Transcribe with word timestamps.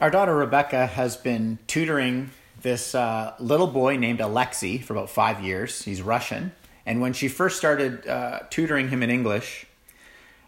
Our 0.00 0.08
daughter 0.08 0.34
Rebecca 0.34 0.86
has 0.86 1.18
been 1.18 1.58
tutoring 1.66 2.30
this 2.62 2.94
uh, 2.94 3.34
little 3.38 3.66
boy 3.66 3.98
named 3.98 4.22
Alexei 4.22 4.78
for 4.78 4.94
about 4.94 5.10
five 5.10 5.44
years. 5.44 5.82
He's 5.82 6.00
Russian. 6.00 6.52
And 6.86 7.02
when 7.02 7.12
she 7.12 7.28
first 7.28 7.58
started 7.58 8.08
uh, 8.08 8.40
tutoring 8.48 8.88
him 8.88 9.02
in 9.02 9.10
English, 9.10 9.66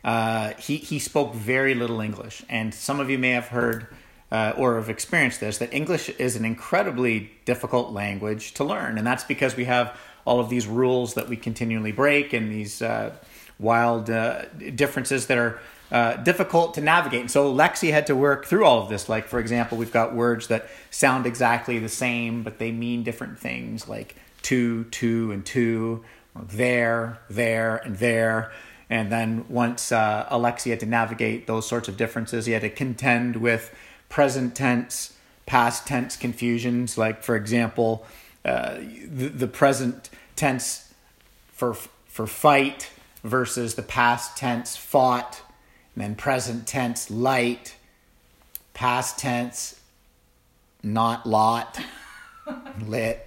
uh, 0.05 0.55
he, 0.55 0.79
he 0.79 0.99
spoke 0.99 1.35
very 1.35 1.75
little 1.75 2.01
English. 2.01 2.43
And 2.49 2.73
some 2.73 2.99
of 2.99 3.11
you 3.11 3.19
may 3.19 3.33
have 3.33 3.49
heard 3.49 3.89
uh, 4.31 4.55
or 4.57 4.77
have 4.77 4.89
experienced 4.89 5.41
this 5.41 5.59
that 5.59 5.75
English 5.75 6.09
is 6.09 6.35
an 6.35 6.47
incredibly 6.47 7.33
difficult 7.45 7.93
language 7.93 8.55
to 8.55 8.65
learn. 8.65 8.97
And 8.97 9.07
that's 9.07 9.25
because 9.25 9.55
we 9.55 9.67
have 9.67 9.95
all 10.25 10.41
of 10.41 10.49
these 10.49 10.67
rules 10.67 11.13
that 11.13 11.29
we 11.29 11.37
continually 11.37 11.93
break 11.93 12.33
and 12.33 12.51
these 12.51 12.81
uh, 12.81 13.15
wild 13.59 14.09
uh, 14.09 14.47
differences 14.75 15.27
that 15.27 15.37
are 15.37 15.61
uh, 15.93 16.17
difficult 16.17 16.73
to 16.75 16.81
navigate. 16.81 17.21
And 17.21 17.31
so 17.31 17.55
Lexi 17.55 17.93
had 17.93 18.07
to 18.07 18.17
work 18.17 18.47
through 18.47 18.65
all 18.65 18.83
of 18.83 18.89
this. 18.89 19.09
Like, 19.09 19.29
for 19.29 19.39
example, 19.39 19.77
we've 19.77 19.93
got 19.93 20.15
words 20.15 20.49
that 20.49 20.67
sound 20.91 21.27
exactly 21.27 21.79
the 21.79 21.89
same, 21.89 22.43
but 22.43 22.59
they 22.59 22.73
mean 22.73 23.03
different 23.03 23.39
things, 23.39 23.87
like 23.87 24.17
to, 24.43 24.85
to, 24.85 25.31
and 25.31 25.45
two, 25.45 26.03
there, 26.35 27.19
there, 27.29 27.77
and 27.77 27.99
there. 27.99 28.51
And 28.89 29.13
then 29.13 29.45
once 29.49 29.93
uh, 29.93 30.27
Alexi 30.31 30.71
had 30.71 30.81
to 30.81 30.87
navigate 30.87 31.47
those 31.47 31.69
sorts 31.69 31.89
of 31.89 31.99
differences, 31.99 32.47
he 32.47 32.53
had 32.53 32.63
to 32.63 32.71
contend 32.71 33.37
with 33.37 33.75
present 34.09 34.57
tense, 34.57 35.15
past 35.45 35.87
tense 35.87 36.17
confusions. 36.17 36.97
Like, 36.97 37.23
for 37.23 37.37
example, 37.37 38.07
uh, 38.45 38.77
the, 39.07 39.29
the 39.29 39.47
present 39.47 40.09
tense 40.37 40.93
for 41.53 41.77
for 42.07 42.27
fight 42.27 42.91
versus 43.25 43.75
the 43.75 43.83
past 43.83 44.37
tense 44.37 44.77
fought 44.77 45.41
and 45.95 46.05
then 46.05 46.15
present 46.15 46.67
tense 46.67 47.11
light, 47.11 47.77
past 48.75 49.19
tense 49.19 49.79
not 50.83 51.27
lot, 51.27 51.81
lit. 52.87 53.27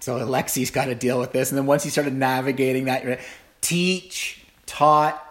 So 0.00 0.16
Alexi's 0.16 0.70
got 0.70 0.86
to 0.86 0.94
deal 0.94 1.18
with 1.18 1.32
this. 1.32 1.50
And 1.50 1.58
then 1.58 1.66
once 1.66 1.84
he 1.84 1.90
started 1.90 2.14
navigating 2.14 2.84
that, 2.84 3.20
teach, 3.60 4.44
taught, 4.66 5.24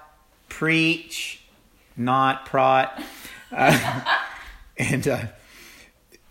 preach, 0.49 1.41
not 1.97 2.45
prot. 2.45 3.01
Uh, 3.51 4.01
and 4.77 5.07
uh, 5.07 5.23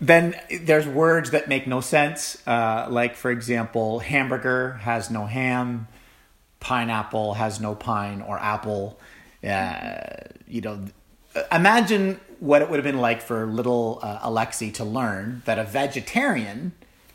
then 0.01 0.35
there's 0.63 0.87
words 0.87 1.31
that 1.33 1.49
make 1.49 1.67
no 1.67 1.81
sense. 1.81 2.43
Uh, 2.47 2.87
like, 2.91 3.15
for 3.15 3.31
example, 3.31 3.99
hamburger 3.99 4.73
has 4.83 5.11
no 5.11 5.27
ham, 5.27 5.87
pineapple 6.61 7.35
has 7.35 7.61
no 7.61 7.75
pine 7.75 8.23
or 8.23 8.39
apple. 8.39 8.99
Uh, 9.45 10.29
you 10.47 10.61
know, 10.61 10.85
imagine 11.51 12.21
what 12.41 12.63
it 12.63 12.71
would 12.71 12.77
have 12.77 12.85
been 12.85 13.01
like 13.01 13.23
for 13.23 13.47
little 13.47 14.01
uh, 14.03 14.19
Alexi 14.21 14.73
to 14.75 14.85
learn 14.85 15.43
that 15.45 15.59
a 15.59 15.65
vegetarian 15.65 16.73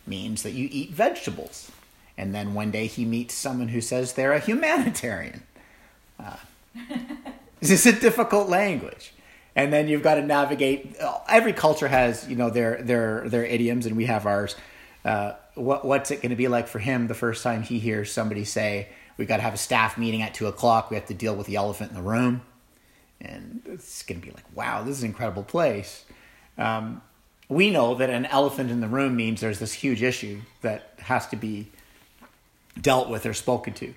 means 0.07 0.43
that 0.43 0.51
you 0.51 0.67
eat 0.71 0.91
vegetables. 0.91 1.71
And 2.17 2.33
then 2.33 2.53
one 2.53 2.71
day 2.71 2.87
he 2.87 3.05
meets 3.05 3.33
someone 3.33 3.69
who 3.69 3.81
says 3.81 4.13
they're 4.13 4.33
a 4.33 4.39
humanitarian. 4.39 5.43
Uh, 6.19 6.37
this 7.59 7.71
is 7.71 7.85
a 7.85 7.99
difficult 7.99 8.47
language. 8.47 9.13
And 9.55 9.71
then 9.71 9.87
you've 9.87 10.03
got 10.03 10.15
to 10.15 10.21
navigate. 10.21 10.95
Every 11.29 11.53
culture 11.53 11.87
has, 11.87 12.27
you 12.27 12.35
know, 12.35 12.49
their 12.49 12.81
their 12.81 13.27
their 13.29 13.45
idioms, 13.45 13.85
and 13.85 13.95
we 13.95 14.05
have 14.05 14.25
ours. 14.25 14.55
Uh, 15.05 15.33
what 15.53 15.85
what's 15.85 16.11
it 16.11 16.17
going 16.17 16.31
to 16.31 16.35
be 16.35 16.49
like 16.49 16.67
for 16.67 16.79
him 16.79 17.07
the 17.07 17.13
first 17.13 17.41
time 17.41 17.63
he 17.63 17.79
hears 17.79 18.11
somebody 18.11 18.43
say, 18.43 18.89
We've 19.17 19.27
got 19.27 19.37
to 19.37 19.43
have 19.43 19.53
a 19.53 19.57
staff 19.57 19.97
meeting 19.97 20.21
at 20.21 20.33
two 20.33 20.47
o'clock. 20.47 20.89
We 20.89 20.95
have 20.95 21.07
to 21.07 21.13
deal 21.13 21.35
with 21.35 21.47
the 21.47 21.55
elephant 21.55 21.91
in 21.91 21.95
the 21.95 22.03
room. 22.03 22.41
And 23.21 23.61
it's 23.65 24.03
going 24.03 24.19
to 24.19 24.25
be 24.27 24.33
like, 24.33 24.45
wow, 24.53 24.83
this 24.83 24.97
is 24.97 25.03
an 25.03 25.09
incredible 25.09 25.43
place. 25.43 26.05
Um, 26.57 27.01
we 27.47 27.69
know 27.71 27.95
that 27.95 28.09
an 28.09 28.25
elephant 28.25 28.71
in 28.71 28.81
the 28.81 28.87
room 28.87 29.15
means 29.15 29.41
there's 29.41 29.59
this 29.59 29.73
huge 29.73 30.03
issue 30.03 30.41
that 30.61 30.93
has 30.99 31.27
to 31.27 31.35
be 31.35 31.67
dealt 32.79 33.09
with 33.09 33.25
or 33.25 33.33
spoken 33.33 33.73
to. 33.75 33.93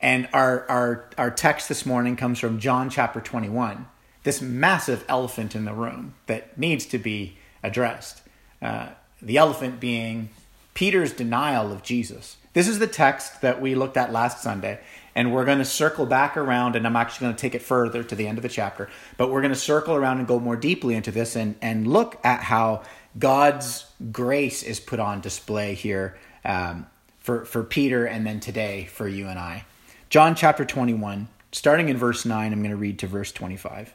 And 0.00 0.28
our, 0.32 0.66
our, 0.68 1.10
our 1.18 1.30
text 1.30 1.68
this 1.68 1.84
morning 1.84 2.16
comes 2.16 2.38
from 2.38 2.58
John 2.58 2.88
chapter 2.88 3.20
21, 3.20 3.86
this 4.22 4.40
massive 4.40 5.04
elephant 5.08 5.54
in 5.54 5.64
the 5.64 5.74
room 5.74 6.14
that 6.26 6.56
needs 6.58 6.86
to 6.86 6.98
be 6.98 7.36
addressed. 7.62 8.22
Uh, 8.62 8.90
the 9.20 9.36
elephant 9.36 9.78
being 9.78 10.30
Peter's 10.72 11.12
denial 11.12 11.70
of 11.72 11.82
Jesus. 11.82 12.38
This 12.52 12.66
is 12.66 12.80
the 12.80 12.86
text 12.88 13.42
that 13.42 13.60
we 13.60 13.76
looked 13.76 13.96
at 13.96 14.12
last 14.12 14.42
Sunday, 14.42 14.80
and 15.14 15.32
we're 15.32 15.44
going 15.44 15.58
to 15.58 15.64
circle 15.64 16.04
back 16.04 16.36
around, 16.36 16.74
and 16.74 16.84
I'm 16.84 16.96
actually 16.96 17.26
going 17.26 17.36
to 17.36 17.40
take 17.40 17.54
it 17.54 17.62
further 17.62 18.02
to 18.02 18.14
the 18.16 18.26
end 18.26 18.38
of 18.38 18.42
the 18.42 18.48
chapter, 18.48 18.88
but 19.16 19.30
we're 19.30 19.40
going 19.40 19.52
to 19.52 19.58
circle 19.58 19.94
around 19.94 20.18
and 20.18 20.26
go 20.26 20.40
more 20.40 20.56
deeply 20.56 20.96
into 20.96 21.12
this 21.12 21.36
and, 21.36 21.54
and 21.62 21.86
look 21.86 22.18
at 22.24 22.40
how 22.42 22.82
God's 23.16 23.86
grace 24.10 24.64
is 24.64 24.80
put 24.80 24.98
on 24.98 25.20
display 25.20 25.74
here 25.74 26.18
um, 26.44 26.86
for, 27.20 27.44
for 27.44 27.62
Peter 27.62 28.04
and 28.04 28.26
then 28.26 28.40
today 28.40 28.86
for 28.86 29.06
you 29.06 29.28
and 29.28 29.38
I. 29.38 29.64
John 30.08 30.34
chapter 30.34 30.64
21, 30.64 31.28
starting 31.52 31.88
in 31.88 31.96
verse 31.96 32.24
9, 32.24 32.52
I'm 32.52 32.60
going 32.60 32.70
to 32.70 32.76
read 32.76 32.98
to 32.98 33.06
verse 33.06 33.30
25. 33.30 33.94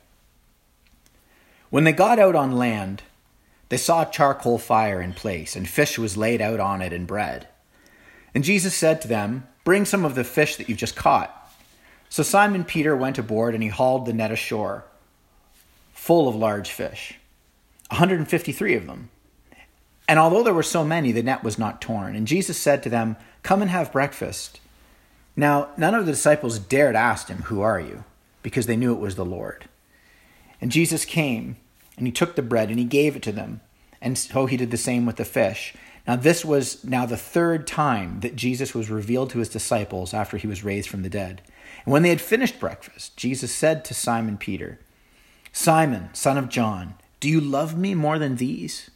When 1.70 1.84
they 1.84 1.92
got 1.92 2.20
out 2.20 2.36
on 2.36 2.54
land, 2.54 3.04
they 3.68 3.78
saw 3.78 4.04
a 4.04 4.12
charcoal 4.12 4.60
fire 4.60 5.02
in 5.02 5.12
place, 5.12 5.58
and 5.58 5.68
fish 5.68 6.00
was 6.00 6.16
laid 6.16 6.40
out 6.40 6.62
on 6.62 6.82
it 6.82 6.94
and 6.94 7.06
bread. 7.06 7.50
And 8.36 8.44
Jesus 8.44 8.76
said 8.76 9.02
to 9.02 9.08
them, 9.08 9.48
Bring 9.64 9.86
some 9.86 10.06
of 10.06 10.14
the 10.14 10.24
fish 10.24 10.58
that 10.58 10.70
you've 10.70 10.78
just 10.78 10.96
caught. 10.96 11.32
So 12.10 12.22
Simon 12.22 12.64
Peter 12.64 12.96
went 12.96 13.18
aboard 13.18 13.56
and 13.56 13.64
he 13.64 13.70
hauled 13.70 14.06
the 14.06 14.14
net 14.14 14.32
ashore, 14.32 14.86
full 15.94 16.28
of 16.28 16.36
large 16.36 16.70
fish, 16.70 17.18
153 17.90 18.76
of 18.76 18.86
them. 18.86 19.10
And 20.08 20.20
although 20.20 20.44
there 20.44 20.54
were 20.54 20.62
so 20.62 20.86
many, 20.86 21.12
the 21.12 21.24
net 21.24 21.44
was 21.44 21.58
not 21.58 21.82
torn. 21.82 22.16
And 22.16 22.28
Jesus 22.28 22.60
said 22.60 22.84
to 22.84 22.90
them, 22.90 23.16
Come 23.42 23.64
and 23.64 23.72
have 23.72 23.92
breakfast. 23.92 24.60
Now, 25.36 25.70
none 25.78 25.96
of 25.96 26.06
the 26.06 26.12
disciples 26.12 26.60
dared 26.60 26.96
ask 26.96 27.30
him, 27.30 27.44
Who 27.44 27.62
are 27.62 27.80
you? 27.80 28.04
because 28.46 28.68
they 28.68 28.78
knew 28.78 28.94
it 28.94 29.00
was 29.00 29.16
the 29.16 29.26
Lord. 29.26 29.66
And 30.62 30.72
Jesus 30.72 31.04
came, 31.04 31.58
and 31.98 32.06
he 32.06 32.14
took 32.14 32.36
the 32.36 32.44
bread, 32.44 32.70
and 32.70 32.78
he 32.78 32.86
gave 32.86 33.16
it 33.16 33.24
to 33.24 33.32
them. 33.32 33.60
And 34.00 34.20
so 34.20 34.46
he 34.46 34.56
did 34.56 34.70
the 34.70 34.78
same 34.78 35.08
with 35.08 35.16
the 35.16 35.26
fish. 35.26 35.74
Now, 36.08 36.16
this 36.16 36.46
was 36.46 36.84
now 36.84 37.06
the 37.06 37.18
third 37.18 37.66
time 37.66 38.20
that 38.20 38.36
Jesus 38.36 38.76
was 38.76 38.90
revealed 38.90 39.32
to 39.32 39.40
his 39.40 39.50
disciples 39.50 40.14
after 40.14 40.38
he 40.38 40.48
was 40.48 40.64
raised 40.64 40.88
from 40.88 41.02
the 41.02 41.10
dead. 41.10 41.42
And 41.84 41.92
when 41.92 42.04
they 42.04 42.10
had 42.10 42.22
finished 42.22 42.60
breakfast, 42.60 43.18
Jesus 43.18 43.54
said 43.54 43.84
to 43.86 43.94
Simon 43.94 44.38
Peter, 44.38 44.80
Simon, 45.52 46.10
son 46.14 46.38
of 46.38 46.50
John, 46.50 46.96
do 47.20 47.30
you 47.30 47.42
love 47.42 47.78
me 47.78 47.96
more 47.96 48.20
than 48.20 48.36
these? 48.36 48.92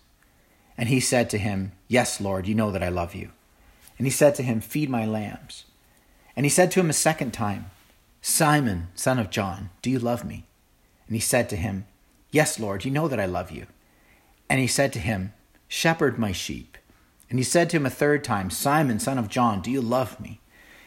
And 0.78 0.88
he 0.88 1.00
said 1.00 1.30
to 1.31 1.38
him, 1.38 1.72
Yes, 1.88 2.22
Lord, 2.22 2.48
you 2.48 2.53
know 2.53 2.69
that 2.72 2.84
I 2.84 2.90
love 2.90 3.16
you. 3.16 3.31
And 3.98 4.06
he 4.06 4.12
said 4.12 4.36
to 4.36 4.44
him, 4.44 4.62
Feed 4.62 4.90
my 4.90 5.06
lambs. 5.06 5.66
And 6.36 6.46
he 6.46 6.50
said 6.50 6.72
to 6.72 6.80
him 6.80 6.90
a 6.90 6.94
second 6.94 7.31
time, 7.31 7.72
Simon, 8.22 8.88
son 8.96 9.19
of 9.19 9.30
John, 9.30 9.72
do 9.81 9.90
you 9.90 10.00
love 10.00 10.24
me? 10.24 10.46
And 11.08 11.16
he 11.16 11.22
said 11.22 11.50
to 11.50 11.56
him, 11.56 11.86
Yes, 12.31 12.59
Lord, 12.59 12.86
you 12.86 12.92
know 12.92 13.08
that 13.08 13.19
I 13.19 13.25
love 13.25 13.52
you. 13.52 13.66
And 14.50 14.59
he 14.59 14.68
said 14.68 14.94
to 14.94 15.00
him, 15.00 15.34
Shepherd 15.68 16.18
my 16.18 16.31
sheep. 16.31 16.78
And 17.30 17.40
he 17.40 17.44
said 17.44 17.70
to 17.70 17.78
him 17.78 17.86
a 17.86 17.92
third 17.92 18.24
time, 18.24 18.50
Simon, 18.50 19.00
son 19.00 19.18
of 19.18 19.30
John, 19.30 19.62
do 19.62 19.70
you 19.70 19.82
love 19.82 20.20
me? 20.20 20.42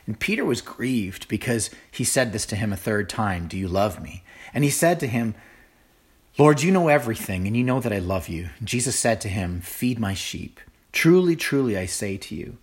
And 0.07 0.19
Peter 0.19 0.45
was 0.45 0.61
grieved 0.61 1.29
because 1.29 1.71
he 1.91 2.05
said 2.05 2.33
this 2.33 2.47
to 2.47 2.57
him 2.57 2.73
a 2.73 2.77
third 2.77 3.09
time, 3.09 3.47
Do 3.47 3.57
you 3.57 3.69
love 3.69 4.03
me? 4.03 4.25
And 4.53 4.65
he 4.65 4.71
said 4.71 4.99
to 5.01 5.07
him, 5.07 5.35
Lord, 6.39 6.63
you 6.63 6.73
know 6.73 6.89
everything, 6.89 7.47
and 7.47 7.57
you 7.57 7.63
know 7.63 7.79
that 7.79 7.93
I 7.93 7.99
love 7.99 8.29
you. 8.29 8.49
And 8.59 8.67
Jesus 8.67 8.99
said 8.99 9.21
to 9.21 9.29
him, 9.29 9.61
Feed 9.61 9.99
my 9.99 10.15
sheep. 10.15 10.59
Truly, 10.91 11.37
truly, 11.37 11.77
I 11.79 11.87
say 11.87 12.17
to 12.17 12.35
you, 12.35 12.59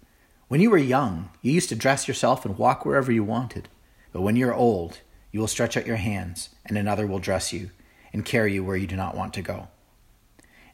when 0.47 0.59
you 0.59 0.71
were 0.71 0.77
young, 0.77 1.29
you 1.41 1.51
used 1.51 1.69
to 1.69 1.75
dress 1.75 2.07
yourself 2.07 2.43
and 2.43 2.57
walk 2.57 2.83
wherever 2.83 3.11
you 3.11 3.23
wanted. 3.23 3.69
But 4.11 4.21
when 4.21 4.35
you're 4.35 4.53
old, 4.53 4.99
you 5.31 5.39
will 5.39 5.47
stretch 5.47 5.77
out 5.77 5.85
your 5.85 5.97
hands, 5.97 6.49
and 6.65 6.77
another 6.77 7.05
will 7.05 7.19
dress 7.19 7.53
you 7.53 7.69
and 8.11 8.25
carry 8.25 8.53
you 8.53 8.63
where 8.63 8.75
you 8.75 8.87
do 8.87 8.95
not 8.95 9.15
want 9.15 9.33
to 9.35 9.43
go. 9.43 9.67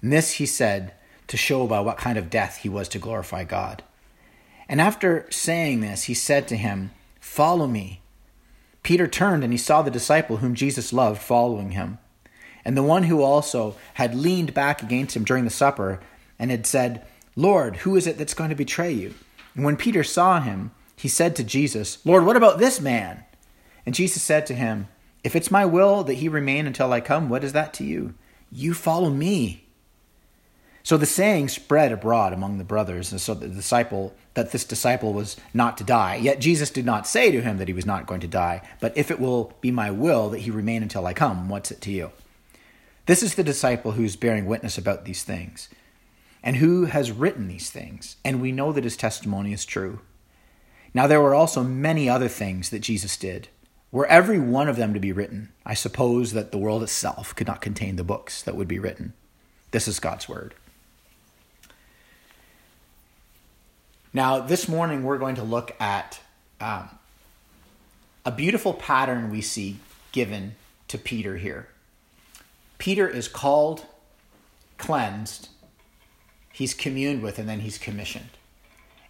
And 0.01 0.13
this 0.13 0.33
he 0.33 0.45
said 0.45 0.93
to 1.27 1.37
show 1.37 1.67
by 1.67 1.79
what 1.79 1.97
kind 1.97 2.17
of 2.17 2.29
death 2.29 2.57
he 2.57 2.69
was 2.69 2.87
to 2.89 2.99
glorify 2.99 3.43
God. 3.43 3.83
And 4.67 4.81
after 4.81 5.27
saying 5.29 5.81
this, 5.81 6.03
he 6.03 6.13
said 6.13 6.47
to 6.47 6.57
him, 6.57 6.91
Follow 7.19 7.67
me. 7.67 8.01
Peter 8.83 9.07
turned 9.07 9.43
and 9.43 9.51
he 9.51 9.57
saw 9.57 9.81
the 9.81 9.91
disciple 9.91 10.37
whom 10.37 10.53
Jesus 10.55 10.93
loved 10.93 11.21
following 11.21 11.71
him, 11.71 11.97
and 12.63 12.77
the 12.77 12.83
one 12.83 13.03
who 13.03 13.21
also 13.21 13.75
had 13.95 14.13
leaned 14.13 14.53
back 14.53 14.81
against 14.81 15.15
him 15.15 15.23
during 15.23 15.43
the 15.43 15.49
supper 15.49 15.99
and 16.37 16.51
had 16.51 16.65
said, 16.65 17.05
Lord, 17.35 17.77
who 17.77 17.95
is 17.95 18.07
it 18.07 18.17
that's 18.17 18.33
going 18.33 18.49
to 18.49 18.55
betray 18.55 18.91
you? 18.91 19.13
And 19.55 19.65
when 19.65 19.77
Peter 19.77 20.03
saw 20.03 20.39
him, 20.39 20.71
he 20.95 21.07
said 21.07 21.35
to 21.35 21.43
Jesus, 21.43 22.03
Lord, 22.05 22.25
what 22.25 22.37
about 22.37 22.59
this 22.59 22.79
man? 22.79 23.23
And 23.85 23.93
Jesus 23.93 24.23
said 24.23 24.45
to 24.47 24.55
him, 24.55 24.87
If 25.23 25.35
it's 25.35 25.51
my 25.51 25.65
will 25.65 26.03
that 26.03 26.15
he 26.15 26.29
remain 26.29 26.67
until 26.67 26.93
I 26.93 27.01
come, 27.01 27.29
what 27.29 27.43
is 27.43 27.53
that 27.53 27.73
to 27.75 27.83
you? 27.83 28.13
You 28.51 28.73
follow 28.73 29.09
me. 29.09 29.64
So 30.85 30.97
the 30.97 31.07
saying 31.07 31.49
spread 31.49 31.91
abroad 31.91 32.31
among 32.31 32.59
the 32.59 32.63
brothers, 32.63 33.11
and 33.11 33.19
so 33.19 33.33
the 33.33 33.47
disciple 33.47 34.13
that 34.35 34.51
this 34.51 34.63
disciple 34.63 35.13
was 35.13 35.35
not 35.51 35.79
to 35.79 35.83
die. 35.83 36.17
Yet 36.17 36.39
Jesus 36.39 36.69
did 36.69 36.85
not 36.85 37.07
say 37.07 37.31
to 37.31 37.41
him 37.41 37.57
that 37.57 37.67
he 37.67 37.73
was 37.73 37.87
not 37.87 38.05
going 38.05 38.19
to 38.19 38.27
die, 38.27 38.61
but 38.79 38.95
if 38.95 39.09
it 39.09 39.19
will 39.19 39.55
be 39.61 39.71
my 39.71 39.89
will 39.89 40.29
that 40.29 40.41
he 40.41 40.51
remain 40.51 40.83
until 40.83 41.07
I 41.07 41.15
come, 41.15 41.49
what's 41.49 41.71
it 41.71 41.81
to 41.81 41.91
you? 41.91 42.11
This 43.07 43.23
is 43.23 43.33
the 43.33 43.43
disciple 43.43 43.93
who's 43.93 44.15
bearing 44.15 44.45
witness 44.45 44.77
about 44.77 45.05
these 45.05 45.23
things, 45.23 45.69
and 46.43 46.57
who 46.57 46.85
has 46.85 47.11
written 47.11 47.47
these 47.47 47.71
things, 47.71 48.17
and 48.23 48.39
we 48.39 48.51
know 48.51 48.71
that 48.71 48.83
his 48.83 48.95
testimony 48.95 49.53
is 49.53 49.65
true. 49.65 50.01
Now, 50.93 51.07
there 51.07 51.19
were 51.19 51.33
also 51.33 51.63
many 51.63 52.07
other 52.07 52.27
things 52.27 52.69
that 52.69 52.81
Jesus 52.81 53.17
did. 53.17 53.47
Were 53.91 54.05
every 54.05 54.37
one 54.37 54.69
of 54.69 54.75
them 54.75 54.93
to 54.93 54.99
be 54.99 55.11
written, 55.11 55.51
I 55.65 55.73
suppose 55.73 56.33
that 56.33 56.51
the 56.51 56.59
world 56.59 56.83
itself 56.83 57.35
could 57.35 57.47
not 57.47 57.59
contain 57.59 57.95
the 57.95 58.03
books 58.03 58.43
that 58.43 58.55
would 58.55 58.67
be 58.67 58.77
written. 58.77 59.13
This 59.71 59.87
is 59.87 59.99
God's 59.99 60.29
word. 60.29 60.53
Now, 64.15 64.39
this 64.39 64.69
morning 64.69 65.03
we're 65.03 65.17
going 65.17 65.35
to 65.35 65.43
look 65.43 65.75
at 65.77 66.21
um, 66.61 66.87
a 68.23 68.31
beautiful 68.31 68.73
pattern 68.73 69.29
we 69.29 69.41
see 69.41 69.81
given 70.13 70.55
to 70.87 70.97
Peter 70.97 71.35
here. 71.35 71.67
Peter 72.77 73.09
is 73.09 73.27
called, 73.27 73.85
cleansed, 74.77 75.49
he's 76.53 76.73
communed 76.73 77.23
with, 77.23 77.39
and 77.39 77.49
then 77.49 77.59
he's 77.59 77.77
commissioned. 77.77 78.29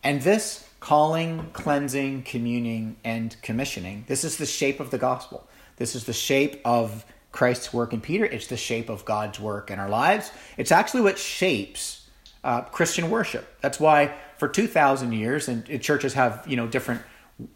And 0.03 0.23
this 0.23 0.67
calling, 0.79 1.51
cleansing, 1.53 2.23
communing, 2.23 2.95
and 3.03 3.39
commissioning, 3.43 4.05
this 4.07 4.23
is 4.23 4.37
the 4.37 4.47
shape 4.47 4.79
of 4.79 4.89
the 4.89 4.97
gospel. 4.97 5.47
This 5.77 5.93
is 5.93 6.05
the 6.05 6.13
shape 6.13 6.59
of 6.65 7.05
Christ's 7.31 7.71
work 7.71 7.93
in 7.93 8.01
Peter. 8.01 8.25
It's 8.25 8.47
the 8.47 8.57
shape 8.57 8.89
of 8.89 9.05
God's 9.05 9.39
work 9.39 9.69
in 9.69 9.77
our 9.77 9.89
lives. 9.89 10.31
It's 10.57 10.71
actually 10.71 11.01
what 11.01 11.19
shapes 11.19 12.04
uh, 12.45 12.61
Christian 12.61 13.09
worship. 13.09 13.59
That's 13.59 13.79
why 13.79 14.13
for 14.37 14.47
2,000 14.47 15.11
years, 15.11 15.47
and 15.47 15.81
churches 15.81 16.13
have 16.13 16.45
you 16.47 16.55
know 16.55 16.67
different 16.67 17.01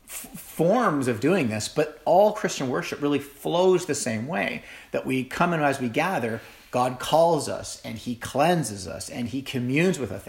f- 0.06 0.28
forms 0.36 1.08
of 1.08 1.20
doing 1.20 1.48
this, 1.48 1.70
but 1.70 2.02
all 2.06 2.34
Christian 2.34 2.70
worship 2.70 3.02
really 3.02 3.20
flows 3.20 3.86
the 3.86 3.96
same 3.96 4.28
way 4.28 4.64
that 4.92 5.06
we 5.06 5.24
come 5.24 5.54
in 5.54 5.62
as 5.62 5.80
we 5.80 5.90
gather, 5.90 6.42
God 6.72 7.00
calls 7.00 7.48
us 7.48 7.82
and 7.86 7.98
He 7.98 8.16
cleanses 8.16 8.88
us 8.88 9.10
and 9.10 9.28
He 9.28 9.44
communes 9.44 10.00
with 10.00 10.12
us, 10.12 10.28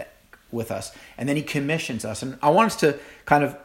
with 0.51 0.71
us, 0.71 0.95
and 1.17 1.27
then 1.27 1.35
He 1.35 1.43
commissions 1.43 2.05
us. 2.05 2.21
And 2.21 2.37
I 2.41 2.51
want 2.51 2.67
us 2.67 2.75
to 2.81 2.99
kind 3.25 3.43
of 3.43 3.57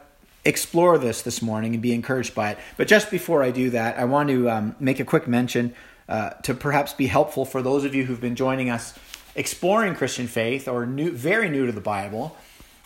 explore 0.45 0.97
this 0.97 1.21
this 1.21 1.43
morning 1.43 1.73
and 1.73 1.81
be 1.81 1.93
encouraged 1.93 2.33
by 2.33 2.51
it. 2.51 2.57
But 2.75 2.87
just 2.87 3.11
before 3.11 3.43
I 3.43 3.51
do 3.51 3.69
that, 3.69 3.99
I 3.99 4.05
want 4.05 4.29
to 4.29 4.49
um, 4.49 4.75
make 4.79 4.99
a 4.99 5.05
quick 5.05 5.27
mention 5.27 5.75
uh, 6.09 6.31
to 6.41 6.53
perhaps 6.53 6.93
be 6.93 7.07
helpful 7.07 7.45
for 7.45 7.61
those 7.61 7.83
of 7.83 7.93
you 7.93 8.05
who've 8.05 8.21
been 8.21 8.35
joining 8.35 8.69
us 8.69 8.97
exploring 9.37 9.95
Christian 9.95 10.27
faith 10.27 10.67
or 10.67 10.85
new, 10.85 11.11
very 11.11 11.49
new 11.49 11.65
to 11.65 11.71
the 11.71 11.79
Bible 11.81 12.35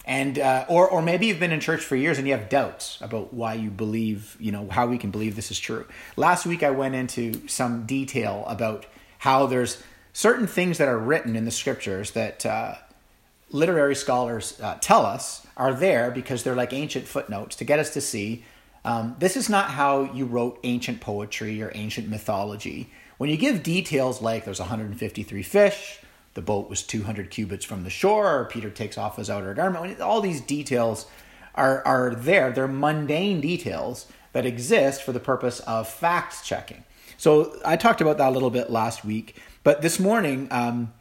and 0.05 0.39
uh, 0.39 0.65
or 0.67 0.87
or 0.89 1.01
maybe 1.01 1.27
you've 1.27 1.39
been 1.39 1.51
in 1.51 1.59
church 1.59 1.81
for 1.81 1.95
years 1.95 2.17
and 2.17 2.27
you 2.27 2.33
have 2.33 2.49
doubts 2.49 2.99
about 3.01 3.33
why 3.33 3.53
you 3.53 3.69
believe 3.69 4.35
you 4.39 4.51
know 4.51 4.67
how 4.69 4.87
we 4.87 4.97
can 4.97 5.11
believe 5.11 5.35
this 5.35 5.51
is 5.51 5.59
true. 5.59 5.85
Last 6.17 6.45
week 6.45 6.63
i 6.63 6.71
went 6.71 6.95
into 6.95 7.47
some 7.47 7.85
detail 7.85 8.43
about 8.47 8.85
how 9.19 9.45
there's 9.45 9.81
certain 10.13 10.47
things 10.47 10.77
that 10.79 10.87
are 10.87 10.97
written 10.97 11.35
in 11.35 11.45
the 11.45 11.51
scriptures 11.51 12.11
that 12.11 12.45
uh, 12.45 12.75
literary 13.51 13.95
scholars 13.95 14.59
uh, 14.61 14.77
tell 14.81 15.05
us 15.05 15.45
are 15.55 15.73
there 15.73 16.11
because 16.11 16.43
they're 16.43 16.55
like 16.55 16.73
ancient 16.73 17.07
footnotes 17.07 17.55
to 17.55 17.63
get 17.63 17.79
us 17.79 17.93
to 17.93 18.01
see 18.01 18.43
um, 18.83 19.15
this 19.19 19.37
is 19.37 19.47
not 19.47 19.69
how 19.69 20.11
you 20.11 20.25
wrote 20.25 20.59
ancient 20.63 21.01
poetry 21.01 21.61
or 21.61 21.71
ancient 21.75 22.09
mythology. 22.09 22.89
When 23.19 23.29
you 23.29 23.37
give 23.37 23.61
details 23.61 24.21
like 24.21 24.45
there's 24.45 24.59
153 24.59 25.43
fish 25.43 26.00
the 26.33 26.41
boat 26.41 26.69
was 26.69 26.81
200 26.83 27.29
cubits 27.29 27.65
from 27.65 27.83
the 27.83 27.89
shore, 27.89 28.47
Peter 28.51 28.69
takes 28.69 28.97
off 28.97 29.17
his 29.17 29.29
outer 29.29 29.53
garment. 29.53 29.99
All 29.99 30.21
these 30.21 30.41
details 30.41 31.05
are, 31.55 31.85
are 31.85 32.15
there. 32.15 32.51
They're 32.51 32.67
mundane 32.67 33.41
details 33.41 34.07
that 34.33 34.45
exist 34.45 35.03
for 35.03 35.11
the 35.11 35.19
purpose 35.19 35.59
of 35.61 35.89
fact 35.89 36.43
checking. 36.43 36.83
So 37.17 37.59
I 37.65 37.75
talked 37.75 38.01
about 38.01 38.17
that 38.17 38.29
a 38.29 38.31
little 38.31 38.49
bit 38.49 38.69
last 38.69 39.03
week, 39.05 39.35
but 39.63 39.81
this 39.81 39.99
morning 39.99 40.47
um, 40.51 40.93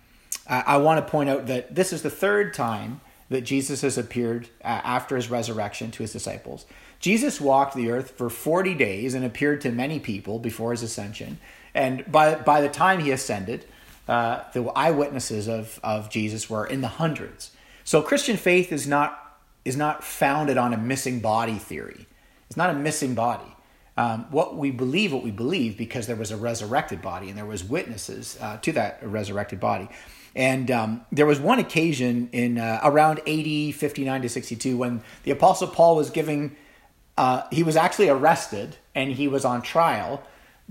I, 0.47 0.65
I 0.67 0.77
want 0.79 1.05
to 1.05 1.11
point 1.11 1.31
out 1.31 1.47
that 1.47 1.75
this 1.75 1.93
is 1.93 2.03
the 2.03 2.11
third 2.11 2.53
time 2.53 3.00
that 3.31 3.43
Jesus 3.43 3.82
has 3.82 3.97
appeared 3.97 4.49
uh, 4.62 4.82
after 4.85 5.17
his 5.17 5.31
resurrection 5.31 5.91
to 5.93 6.03
his 6.03 6.12
disciples. 6.12 6.67
Jesus 6.99 7.41
walked 7.41 7.75
the 7.75 7.91
earth 7.91 8.11
for 8.11 8.29
40 8.29 8.75
days 8.75 9.15
and 9.15 9.25
appeared 9.25 9.61
to 9.62 9.71
many 9.71 9.99
people 9.99 10.38
before 10.38 10.73
his 10.73 10.82
ascension. 10.82 11.38
And 11.73 12.11
by, 12.11 12.35
by 12.35 12.61
the 12.61 12.69
time 12.69 13.00
he 13.00 13.12
ascended, 13.12 13.65
uh, 14.11 14.43
the 14.55 14.65
eyewitnesses 14.75 15.47
of, 15.47 15.79
of 15.85 16.11
Jesus 16.11 16.51
were 16.51 16.67
in 16.67 16.81
the 16.81 16.89
hundreds. 16.89 17.53
So 17.85 18.03
Christian 18.03 18.37
faith 18.37 18.73
is 18.73 18.87
not 18.89 19.17
is 19.65 19.77
not 19.77 20.03
founded 20.03 20.57
on 20.57 20.73
a 20.73 20.77
missing 20.77 21.21
body 21.21 21.59
theory. 21.59 22.09
It's 22.49 22.57
not 22.57 22.71
a 22.71 22.75
missing 22.75 23.15
body. 23.15 23.55
Um, 23.97 24.27
what 24.31 24.57
we 24.57 24.71
believe, 24.71 25.12
what 25.12 25.23
we 25.23 25.31
believe, 25.31 25.77
because 25.77 26.07
there 26.07 26.17
was 26.17 26.31
a 26.31 26.37
resurrected 26.37 27.03
body 27.03 27.29
and 27.29 27.39
there 27.39 27.47
was 27.47 27.62
witnesses 27.62 28.37
uh, 28.41 28.57
to 28.62 28.73
that 28.73 28.99
resurrected 29.03 29.61
body. 29.61 29.89
And 30.35 30.71
um, 30.71 31.03
there 31.13 31.27
was 31.27 31.39
one 31.39 31.59
occasion 31.59 32.31
in 32.33 32.59
uh, 32.59 32.81
around 32.83 33.21
AD 33.29 33.75
59 33.75 34.23
to 34.23 34.29
62 34.29 34.77
when 34.77 35.03
the 35.25 35.31
Apostle 35.31 35.69
Paul 35.69 35.95
was 35.95 36.11
giving, 36.11 36.56
uh, 37.19 37.43
he 37.53 37.63
was 37.63 37.77
actually 37.77 38.09
arrested 38.09 38.77
and 38.95 39.13
he 39.13 39.29
was 39.29 39.45
on 39.45 39.61
trial 39.61 40.23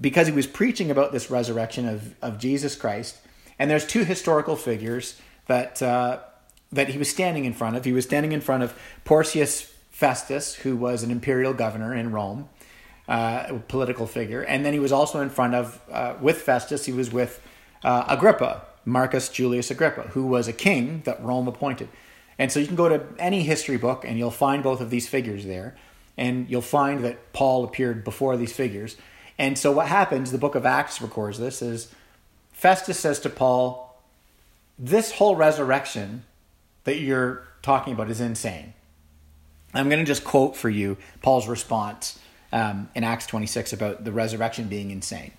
because 0.01 0.27
he 0.27 0.33
was 0.33 0.47
preaching 0.47 0.89
about 0.89 1.11
this 1.11 1.29
resurrection 1.29 1.87
of, 1.87 2.15
of 2.21 2.39
Jesus 2.39 2.75
Christ. 2.75 3.17
And 3.59 3.69
there's 3.69 3.85
two 3.85 4.03
historical 4.03 4.55
figures 4.55 5.19
that 5.47 5.81
uh, 5.81 6.19
that 6.71 6.89
he 6.89 6.97
was 6.97 7.09
standing 7.09 7.45
in 7.45 7.53
front 7.53 7.75
of. 7.75 7.85
He 7.85 7.91
was 7.91 8.05
standing 8.05 8.31
in 8.31 8.41
front 8.41 8.63
of 8.63 8.73
Porcius 9.03 9.73
Festus, 9.91 10.55
who 10.55 10.75
was 10.75 11.03
an 11.03 11.11
imperial 11.11 11.53
governor 11.53 11.93
in 11.93 12.11
Rome, 12.11 12.47
uh, 13.07 13.47
a 13.49 13.59
political 13.59 14.07
figure, 14.07 14.41
and 14.41 14.65
then 14.65 14.73
he 14.73 14.79
was 14.79 14.91
also 14.91 15.19
in 15.19 15.29
front 15.29 15.55
of 15.55 15.81
uh, 15.91 16.15
with 16.21 16.37
Festus. 16.41 16.85
He 16.85 16.93
was 16.93 17.11
with 17.11 17.41
uh, 17.83 18.05
Agrippa, 18.07 18.63
Marcus 18.85 19.29
Julius 19.29 19.71
Agrippa, 19.71 20.03
who 20.13 20.25
was 20.25 20.47
a 20.47 20.53
king 20.53 21.01
that 21.05 21.21
Rome 21.23 21.47
appointed. 21.47 21.89
And 22.37 22.51
so 22.51 22.59
you 22.59 22.67
can 22.67 22.77
go 22.77 22.87
to 22.87 23.05
any 23.19 23.43
history 23.43 23.77
book 23.77 24.05
and 24.05 24.17
you'll 24.17 24.31
find 24.31 24.63
both 24.63 24.79
of 24.79 24.89
these 24.89 25.07
figures 25.07 25.45
there. 25.45 25.75
And 26.17 26.49
you'll 26.49 26.61
find 26.61 27.03
that 27.03 27.33
Paul 27.33 27.63
appeared 27.63 28.03
before 28.03 28.37
these 28.37 28.53
figures. 28.53 28.97
And 29.37 29.57
so 29.57 29.71
what 29.71 29.87
happens, 29.87 30.31
the 30.31 30.37
book 30.37 30.55
of 30.55 30.65
Acts 30.65 31.01
records 31.01 31.37
this, 31.37 31.61
is 31.61 31.93
Festus 32.59 32.99
says 32.99 33.21
to 33.21 33.29
Paul, 33.29 34.03
This 34.77 35.13
whole 35.13 35.37
resurrection 35.37 36.25
that 36.83 36.99
you're 36.99 37.47
talking 37.61 37.93
about 37.93 38.09
is 38.09 38.19
insane. 38.19 38.73
I'm 39.73 39.87
going 39.87 40.01
to 40.01 40.05
just 40.05 40.25
quote 40.25 40.57
for 40.57 40.69
you 40.69 40.97
Paul's 41.21 41.47
response 41.47 42.19
um, 42.51 42.89
in 42.93 43.05
Acts 43.05 43.27
26 43.27 43.71
about 43.71 44.03
the 44.03 44.11
resurrection 44.11 44.67
being 44.67 44.91
insane. 44.91 45.31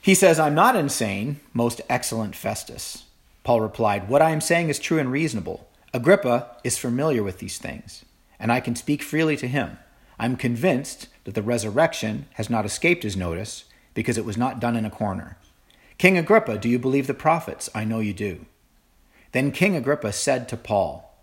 He 0.00 0.14
says, 0.14 0.38
I'm 0.38 0.54
not 0.54 0.76
insane, 0.76 1.40
most 1.52 1.80
excellent 1.88 2.36
Festus. 2.36 3.06
Paul 3.42 3.60
replied, 3.60 4.08
What 4.08 4.22
I 4.22 4.30
am 4.30 4.40
saying 4.40 4.68
is 4.68 4.78
true 4.78 5.00
and 5.00 5.10
reasonable. 5.10 5.66
Agrippa 5.92 6.56
is 6.62 6.78
familiar 6.78 7.24
with 7.24 7.40
these 7.40 7.58
things, 7.58 8.04
and 8.38 8.52
I 8.52 8.60
can 8.60 8.76
speak 8.76 9.02
freely 9.02 9.36
to 9.38 9.48
him. 9.48 9.76
I'm 10.20 10.36
convinced 10.36 11.08
that 11.24 11.34
the 11.34 11.42
resurrection 11.42 12.26
has 12.34 12.48
not 12.48 12.64
escaped 12.64 13.02
his 13.02 13.16
notice 13.16 13.64
because 13.92 14.16
it 14.16 14.24
was 14.24 14.36
not 14.36 14.60
done 14.60 14.76
in 14.76 14.84
a 14.84 14.90
corner. 14.90 15.36
King 16.00 16.16
Agrippa, 16.16 16.56
do 16.56 16.66
you 16.66 16.78
believe 16.78 17.06
the 17.06 17.12
prophets? 17.12 17.68
I 17.74 17.84
know 17.84 18.00
you 18.00 18.14
do. 18.14 18.46
Then 19.32 19.52
King 19.52 19.76
Agrippa 19.76 20.14
said 20.14 20.48
to 20.48 20.56
Paul, 20.56 21.14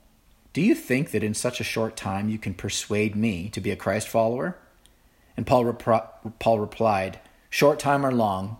Do 0.53 0.61
you 0.61 0.75
think 0.75 1.09
that 1.09 1.23
in 1.23 1.33
such 1.33 1.59
a 1.59 1.63
short 1.63 1.95
time 1.95 2.29
you 2.29 2.37
can 2.37 2.53
persuade 2.53 3.15
me 3.15 3.49
to 3.49 3.59
be 3.59 3.71
a 3.71 3.75
Christ 3.75 4.07
follower? 4.07 4.55
And 5.35 5.47
Paul, 5.47 5.73
Paul 5.73 6.59
replied, 6.59 7.19
Short 7.49 7.79
time 7.79 8.05
or 8.05 8.11
long, 8.11 8.57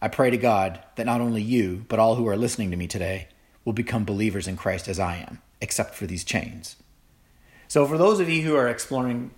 I 0.00 0.08
pray 0.08 0.30
to 0.30 0.36
God 0.36 0.80
that 0.96 1.06
not 1.06 1.20
only 1.20 1.42
you, 1.42 1.84
but 1.86 2.00
all 2.00 2.16
who 2.16 2.26
are 2.26 2.36
listening 2.36 2.72
to 2.72 2.76
me 2.76 2.88
today 2.88 3.28
will 3.64 3.72
become 3.72 4.04
believers 4.04 4.48
in 4.48 4.56
Christ 4.56 4.88
as 4.88 4.98
I 4.98 5.18
am, 5.18 5.40
except 5.60 5.94
for 5.94 6.08
these 6.08 6.24
chains. 6.24 6.74
So, 7.68 7.86
for 7.86 7.96
those 7.96 8.18
of 8.18 8.28
you 8.28 8.42
who 8.42 8.56
are 8.56 8.66
exploring 8.66 9.30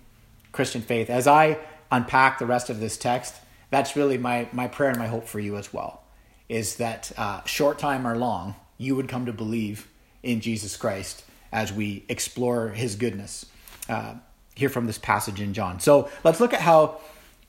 Christian 0.51 0.81
faith, 0.81 1.11
as 1.11 1.27
I 1.27 1.59
unpack 1.91 2.39
the 2.39 2.47
rest 2.47 2.71
of 2.71 2.79
this 2.79 2.97
text, 2.97 3.35
that's 3.69 3.95
really 3.95 4.17
my, 4.17 4.49
my 4.51 4.67
prayer 4.67 4.89
and 4.89 4.97
my 4.97 5.05
hope 5.05 5.27
for 5.27 5.39
you 5.39 5.57
as 5.57 5.71
well 5.71 6.01
is 6.49 6.75
that 6.77 7.11
uh, 7.17 7.43
short 7.45 7.79
time 7.79 8.05
or 8.05 8.17
long, 8.17 8.55
you 8.77 8.95
would 8.95 9.07
come 9.07 9.25
to 9.25 9.33
believe 9.33 9.87
in 10.23 10.41
Jesus 10.41 10.75
Christ 10.77 11.23
as 11.51 11.71
we 11.71 12.03
explore 12.09 12.69
his 12.69 12.95
goodness 12.95 13.45
uh, 13.89 14.15
here 14.55 14.69
from 14.69 14.87
this 14.87 14.97
passage 14.97 15.39
in 15.39 15.53
John. 15.53 15.79
So 15.79 16.09
let's 16.23 16.39
look 16.39 16.53
at 16.53 16.61
how 16.61 16.99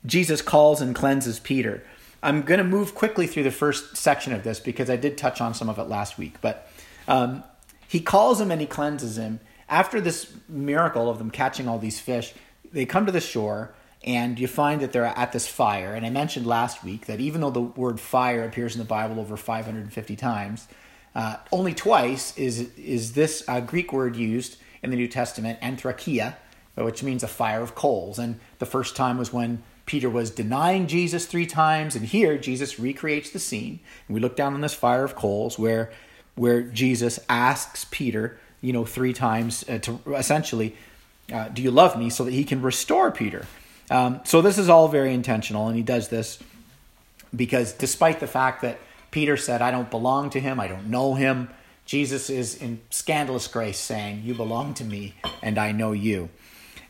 Jesus 0.05 0.43
calls 0.43 0.81
and 0.81 0.95
cleanses 0.95 1.41
Peter. 1.41 1.83
I'm 2.23 2.43
going 2.43 2.59
to 2.59 2.65
move 2.65 2.95
quickly 2.95 3.27
through 3.27 3.45
the 3.45 3.51
first 3.51 3.97
section 3.97 4.33
of 4.33 4.43
this 4.45 4.61
because 4.61 4.91
I 4.91 4.97
did 4.97 5.19
touch 5.19 5.41
on 5.41 5.55
some 5.55 5.69
of 5.69 5.79
it 5.79 5.85
last 5.85 6.19
week. 6.19 6.41
But 6.41 6.71
um, 7.09 7.43
he 7.89 8.01
calls 8.01 8.41
him 8.41 8.51
and 8.51 8.61
he 8.61 8.67
cleanses 8.67 9.19
him. 9.19 9.41
After 9.69 10.01
this 10.01 10.33
miracle 10.49 11.11
of 11.11 11.19
them 11.19 11.31
catching 11.31 11.69
all 11.69 11.79
these 11.79 11.99
fish, 11.99 12.35
they 12.73 12.87
come 12.87 13.07
to 13.07 13.13
the 13.13 13.21
shore 13.21 13.75
and 14.07 14.39
you 14.39 14.47
find 14.47 14.81
that 14.81 14.93
they're 14.93 15.05
at 15.05 15.33
this 15.33 15.49
fire. 15.49 15.93
And 15.93 16.07
I 16.07 16.11
mentioned 16.11 16.47
last 16.47 16.85
week 16.85 17.07
that 17.07 17.19
even 17.21 17.41
though 17.41 17.51
the 17.51 17.61
word 17.61 17.99
fire 17.99 18.45
appears 18.45 18.75
in 18.75 18.79
the 18.79 18.85
Bible 18.85 19.19
over 19.19 19.37
550 19.37 20.17
times, 20.17 20.69
uh, 21.15 21.37
only 21.51 21.75
twice 21.75 22.37
is 22.39 22.71
is 22.77 23.15
this 23.15 23.43
uh, 23.49 23.61
Greek 23.61 23.93
word 23.93 24.17
used 24.17 24.59
in 24.83 24.91
the 24.91 24.97
New 24.97 25.09
Testament, 25.09 25.61
anthrakia, 25.61 26.37
which 26.77 27.03
means 27.03 27.23
a 27.23 27.29
fire 27.29 27.63
of 27.63 27.75
coals. 27.75 28.19
And 28.19 28.39
the 28.59 28.67
first 28.67 28.95
time 28.95 29.19
was 29.19 29.33
when 29.33 29.63
Peter 29.87 30.11
was 30.11 30.31
denying 30.31 30.87
Jesus 30.87 31.27
three 31.27 31.47
times, 31.47 31.97
and 31.97 32.05
here 32.05 32.37
Jesus 32.37 32.79
recreates 32.79 33.31
the 33.31 33.39
scene. 33.39 33.81
And 34.07 34.15
we 34.15 34.21
look 34.21 34.37
down 34.37 34.55
on 34.55 34.61
this 34.61 34.75
fire 34.75 35.05
of 35.05 35.17
coals 35.17 35.59
where, 35.59 35.91
where 36.35 36.63
Jesus 36.63 37.19
asks 37.29 37.87
Peter, 37.91 38.39
you 38.61 38.73
know, 38.73 38.85
three 38.85 39.13
times 39.13 39.65
uh, 39.69 39.79
to 39.79 40.01
essentially, 40.15 40.77
uh, 41.33 41.49
"Do 41.49 41.63
you 41.63 41.71
love 41.71 41.99
me?" 41.99 42.11
so 42.11 42.25
that 42.25 42.35
he 42.35 42.45
can 42.45 42.63
restore 42.63 43.11
Peter. 43.11 43.47
Um, 43.91 44.21
so 44.25 44.43
this 44.43 44.59
is 44.59 44.69
all 44.69 44.89
very 44.89 45.15
intentional, 45.15 45.69
and 45.69 45.77
he 45.77 45.83
does 45.83 46.09
this 46.09 46.39
because 47.35 47.73
despite 47.73 48.21
the 48.21 48.27
fact 48.27 48.63
that 48.63 48.79
Peter 49.11 49.37
said, 49.37 49.63
I 49.63 49.71
don't 49.71 49.91
belong 49.91 50.31
to 50.31 50.41
him, 50.41 50.59
I 50.59 50.69
don't 50.69 50.87
know 50.87 51.15
him, 51.15 51.49
Jesus 51.85 52.29
is 52.29 52.61
in 52.61 52.81
scandalous 52.91 53.47
grace 53.47 53.79
saying, 53.79 54.23
You 54.25 54.35
belong 54.35 54.75
to 54.75 54.85
me, 54.85 55.15
and 55.41 55.57
I 55.57 55.71
know 55.73 55.93
you. 55.93 56.29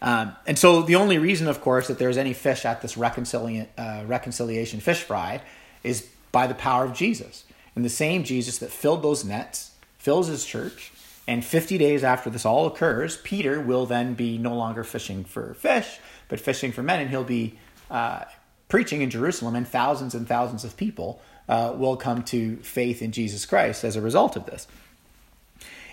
Um, 0.00 0.35
and 0.47 0.59
so 0.59 0.83
the 0.83 0.97
only 0.97 1.19
reason, 1.19 1.49
of 1.49 1.61
course, 1.61 1.88
that 1.88 1.99
there's 1.99 2.17
any 2.17 2.33
fish 2.33 2.65
at 2.65 2.81
this 2.81 2.97
uh, 2.97 4.05
reconciliation 4.07 4.81
fish 4.81 5.03
fry 5.03 5.43
is 5.83 6.09
by 6.33 6.47
the 6.47 6.55
power 6.55 6.85
of 6.85 6.95
Jesus. 6.95 7.45
And 7.75 7.85
the 7.85 7.91
same 7.91 8.25
Jesus 8.25 8.59
that 8.59 8.71
filled 8.71 9.03
those 9.03 9.25
nets 9.25 9.73
fills 9.99 10.29
his 10.29 10.45
church. 10.45 10.93
And 11.29 11.45
50 11.45 11.76
days 11.76 12.05
after 12.05 12.31
this 12.31 12.47
all 12.47 12.67
occurs, 12.67 13.17
Peter 13.19 13.61
will 13.61 13.85
then 13.85 14.15
be 14.15 14.38
no 14.38 14.55
longer 14.55 14.85
fishing 14.85 15.25
for 15.25 15.55
fish, 15.55 15.99
but 16.28 16.40
fishing 16.40 16.73
for 16.73 16.83
men, 16.83 17.00
and 17.00 17.11
he'll 17.11 17.25
be 17.25 17.59
uh, 17.90 18.25
preaching 18.68 19.02
in 19.02 19.11
Jerusalem, 19.11 19.54
and 19.54 19.66
thousands 19.66 20.14
and 20.14 20.26
thousands 20.26 20.64
of 20.64 20.76
people 20.76 21.21
uh, 21.49 21.73
will 21.76 21.97
come 21.97 22.23
to 22.25 22.56
faith 22.56 23.02
in 23.02 23.12
Jesus 23.12 23.47
Christ 23.47 23.85
as 23.85 23.97
a 23.97 24.00
result 24.00 24.37
of 24.37 24.47
this. 24.47 24.66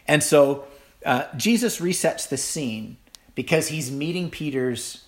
And 0.07 0.23
so 0.23 0.65
uh, 1.05 1.25
Jesus 1.37 1.79
resets 1.79 2.27
the 2.27 2.37
scene 2.37 2.97
because 3.35 3.67
he's 3.69 3.91
meeting 3.91 4.29
Peter's 4.29 5.05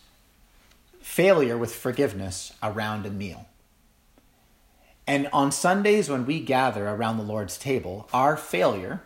failure 1.01 1.57
with 1.57 1.73
forgiveness 1.73 2.53
around 2.61 3.05
a 3.05 3.09
meal. 3.09 3.47
And 5.07 5.29
on 5.31 5.51
Sundays, 5.51 6.09
when 6.09 6.25
we 6.25 6.39
gather 6.39 6.87
around 6.87 7.17
the 7.17 7.23
Lord's 7.23 7.57
table, 7.57 8.09
our 8.11 8.35
failure 8.35 9.03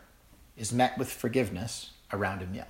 is 0.58 0.72
met 0.72 0.98
with 0.98 1.12
forgiveness 1.12 1.92
around 2.14 2.42
a 2.42 2.46
meal. 2.46 2.68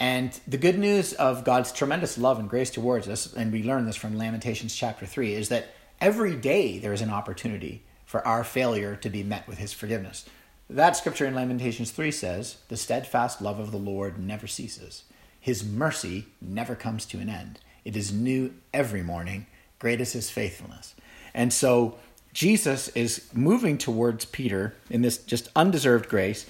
And 0.00 0.40
the 0.48 0.56
good 0.56 0.78
news 0.78 1.12
of 1.12 1.44
God's 1.44 1.72
tremendous 1.72 2.16
love 2.16 2.38
and 2.38 2.48
grace 2.48 2.70
towards 2.70 3.06
us, 3.06 3.34
and 3.34 3.52
we 3.52 3.62
learn 3.62 3.84
this 3.84 3.96
from 3.96 4.16
Lamentations 4.16 4.74
chapter 4.74 5.04
3, 5.04 5.34
is 5.34 5.50
that 5.50 5.74
every 6.00 6.34
day 6.34 6.78
there 6.78 6.94
is 6.94 7.02
an 7.02 7.10
opportunity 7.10 7.82
for 8.06 8.26
our 8.26 8.42
failure 8.42 8.96
to 8.96 9.10
be 9.10 9.22
met 9.22 9.46
with 9.46 9.58
his 9.58 9.74
forgiveness. 9.74 10.24
That 10.70 10.96
scripture 10.96 11.26
in 11.26 11.34
Lamentations 11.34 11.90
3 11.90 12.10
says, 12.12 12.56
The 12.68 12.78
steadfast 12.78 13.42
love 13.42 13.60
of 13.60 13.72
the 13.72 13.76
Lord 13.76 14.18
never 14.18 14.46
ceases. 14.46 15.04
His 15.38 15.62
mercy 15.62 16.28
never 16.40 16.74
comes 16.74 17.04
to 17.06 17.18
an 17.18 17.28
end. 17.28 17.60
It 17.84 17.94
is 17.94 18.10
new 18.10 18.54
every 18.72 19.02
morning. 19.02 19.46
Great 19.78 20.00
is 20.00 20.12
his 20.12 20.30
faithfulness. 20.30 20.94
And 21.34 21.52
so 21.52 21.98
Jesus 22.32 22.88
is 22.88 23.28
moving 23.34 23.76
towards 23.76 24.24
Peter 24.24 24.74
in 24.88 25.02
this 25.02 25.18
just 25.18 25.50
undeserved 25.54 26.08
grace 26.08 26.46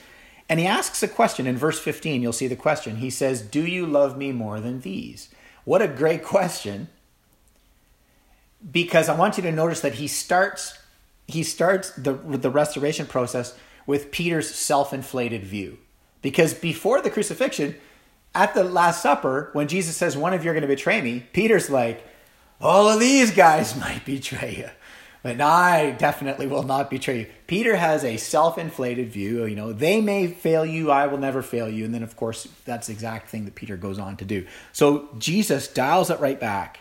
and 0.50 0.58
he 0.58 0.66
asks 0.66 1.00
a 1.00 1.08
question 1.08 1.46
in 1.46 1.56
verse 1.56 1.78
15. 1.78 2.20
You'll 2.20 2.32
see 2.32 2.48
the 2.48 2.56
question. 2.56 2.96
He 2.96 3.08
says, 3.08 3.40
Do 3.40 3.64
you 3.64 3.86
love 3.86 4.18
me 4.18 4.32
more 4.32 4.58
than 4.58 4.80
these? 4.80 5.28
What 5.64 5.80
a 5.80 5.86
great 5.86 6.24
question. 6.36 6.88
Because 8.70 9.08
I 9.08 9.16
want 9.16 9.36
you 9.36 9.44
to 9.44 9.52
notice 9.52 9.80
that 9.80 9.94
he 9.94 10.08
starts 10.08 10.76
he 11.28 11.44
starts 11.44 11.92
the 11.92 12.14
the 12.14 12.50
restoration 12.50 13.06
process 13.06 13.56
with 13.86 14.10
Peter's 14.10 14.52
self-inflated 14.52 15.44
view. 15.44 15.78
Because 16.20 16.52
before 16.52 17.00
the 17.00 17.10
crucifixion, 17.10 17.76
at 18.34 18.52
the 18.52 18.64
Last 18.64 19.02
Supper, 19.02 19.50
when 19.52 19.68
Jesus 19.68 19.96
says, 19.96 20.16
One 20.16 20.34
of 20.34 20.44
you 20.44 20.50
are 20.50 20.54
going 20.54 20.62
to 20.62 20.68
betray 20.68 21.00
me, 21.00 21.26
Peter's 21.32 21.70
like, 21.70 22.04
All 22.60 22.88
of 22.88 22.98
these 22.98 23.30
guys 23.30 23.76
might 23.80 24.04
betray 24.04 24.56
you 24.56 24.70
but 25.22 25.40
I 25.40 25.90
definitely 25.92 26.46
will 26.46 26.62
not 26.62 26.88
betray 26.90 27.20
you. 27.20 27.26
Peter 27.46 27.76
has 27.76 28.04
a 28.04 28.16
self 28.16 28.56
inflated 28.58 29.08
view. 29.10 29.44
You 29.44 29.56
know, 29.56 29.72
they 29.72 30.00
may 30.00 30.28
fail 30.28 30.64
you, 30.64 30.90
I 30.90 31.06
will 31.06 31.18
never 31.18 31.42
fail 31.42 31.68
you. 31.68 31.84
And 31.84 31.94
then, 31.94 32.02
of 32.02 32.16
course, 32.16 32.48
that's 32.64 32.86
the 32.86 32.92
exact 32.92 33.28
thing 33.28 33.44
that 33.44 33.54
Peter 33.54 33.76
goes 33.76 33.98
on 33.98 34.16
to 34.18 34.24
do. 34.24 34.46
So 34.72 35.08
Jesus 35.18 35.68
dials 35.68 36.10
it 36.10 36.20
right 36.20 36.40
back 36.40 36.80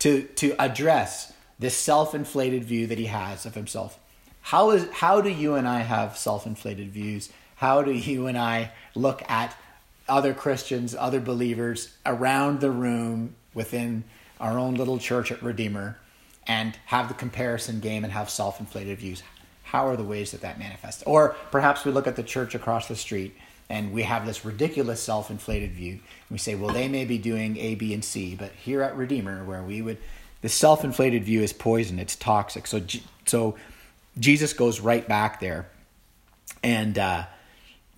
to, 0.00 0.22
to 0.22 0.54
address 0.60 1.32
this 1.58 1.76
self 1.76 2.14
inflated 2.14 2.64
view 2.64 2.86
that 2.86 2.98
he 2.98 3.06
has 3.06 3.44
of 3.44 3.54
himself. 3.54 3.98
How, 4.42 4.70
is, 4.70 4.88
how 4.92 5.20
do 5.20 5.28
you 5.28 5.54
and 5.54 5.68
I 5.68 5.80
have 5.80 6.16
self 6.16 6.46
inflated 6.46 6.90
views? 6.90 7.30
How 7.56 7.82
do 7.82 7.92
you 7.92 8.26
and 8.26 8.38
I 8.38 8.72
look 8.94 9.22
at 9.28 9.54
other 10.08 10.32
Christians, 10.32 10.94
other 10.94 11.20
believers 11.20 11.94
around 12.06 12.60
the 12.60 12.70
room 12.70 13.36
within 13.52 14.04
our 14.40 14.58
own 14.58 14.74
little 14.74 14.98
church 14.98 15.30
at 15.30 15.42
Redeemer? 15.42 15.98
And 16.50 16.76
have 16.86 17.06
the 17.08 17.14
comparison 17.14 17.78
game 17.78 18.02
and 18.02 18.12
have 18.12 18.28
self-inflated 18.28 18.98
views 18.98 19.22
how 19.70 19.86
are 19.86 19.96
the 19.96 20.02
ways 20.02 20.32
that 20.32 20.40
that 20.40 20.58
manifests? 20.58 21.04
Or 21.04 21.36
perhaps 21.52 21.84
we 21.84 21.92
look 21.92 22.08
at 22.08 22.16
the 22.16 22.24
church 22.24 22.56
across 22.56 22.88
the 22.88 22.96
street 22.96 23.36
and 23.68 23.92
we 23.92 24.02
have 24.02 24.26
this 24.26 24.44
ridiculous 24.44 25.00
self-inflated 25.00 25.70
view 25.70 25.92
and 25.92 26.30
we 26.32 26.38
say 26.38 26.56
well 26.56 26.74
they 26.74 26.88
may 26.88 27.04
be 27.04 27.18
doing 27.18 27.56
a 27.56 27.76
b 27.76 27.94
and 27.94 28.04
c 28.04 28.34
but 28.34 28.50
here 28.64 28.82
at 28.82 28.96
redeemer 28.96 29.44
where 29.44 29.62
we 29.62 29.80
would 29.80 29.96
the 30.42 30.48
self-inflated 30.48 31.22
view 31.22 31.42
is 31.42 31.52
poison. 31.52 32.00
It's 32.00 32.16
toxic. 32.16 32.66
So 32.66 32.82
so 33.26 33.54
jesus 34.18 34.52
goes 34.54 34.80
right 34.80 35.06
back 35.06 35.38
there 35.38 35.68
and 36.64 36.98
uh, 36.98 37.26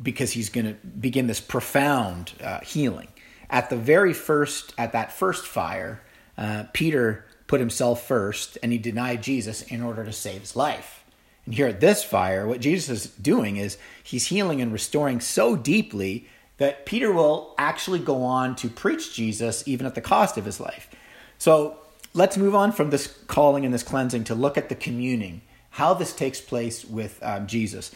because 0.03 0.33
he's 0.33 0.51
going 0.51 0.67
to 0.67 0.75
begin 0.75 1.27
this 1.27 1.41
profound 1.41 2.33
uh, 2.45 2.61
healing. 2.61 3.09
At 3.49 3.71
the 3.71 3.77
very 3.77 4.13
first 4.13 4.75
at 4.77 4.93
that 4.93 5.11
first 5.11 5.47
fire 5.47 6.03
uh, 6.37 6.65
peter 6.75 7.25
put 7.53 7.61
himself 7.61 8.07
first 8.07 8.57
and 8.63 8.73
he 8.73 8.79
denied 8.79 9.23
Jesus 9.23 9.61
in 9.61 9.83
order 9.83 10.07
to 10.07 10.13
save 10.13 10.41
his 10.41 10.57
life. 10.57 11.05
And 11.45 11.53
here 11.53 11.67
at 11.67 11.83
this 11.83 12.03
fire, 12.03 12.47
what 12.47 12.61
Jesus 12.61 13.05
is 13.05 13.11
doing 13.11 13.59
is 13.59 13.77
he's 14.03 14.29
healing 14.29 14.63
and 14.63 14.73
restoring 14.73 15.21
so 15.21 15.55
deeply 15.55 16.27
that 16.57 16.87
Peter 16.87 17.13
will 17.13 17.55
actually 17.59 17.99
go 17.99 18.23
on 18.23 18.57
to 18.57 18.71
preach 18.71 19.13
Jesus 19.13 19.63
even 19.67 19.87
at 19.87 19.95
the 19.95 20.01
cost 20.01 20.39
of 20.39 20.47
his 20.47 20.61
life. 20.61 20.89
So 21.37 21.77
let's 22.15 22.39
move 22.39 22.55
on 22.55 22.73
from 22.73 22.89
this 22.89 23.19
calling 23.27 23.67
and 23.67 23.75
this 23.75 23.83
cleansing 23.83 24.25
to 24.25 24.35
look 24.35 24.57
at 24.57 24.71
the 24.71 24.75
communing, 24.75 25.43
how 25.73 25.93
this 25.93 26.15
takes 26.15 26.41
place 26.41 26.87
with 26.87 27.19
um, 27.23 27.47
Jesus. 27.47 27.91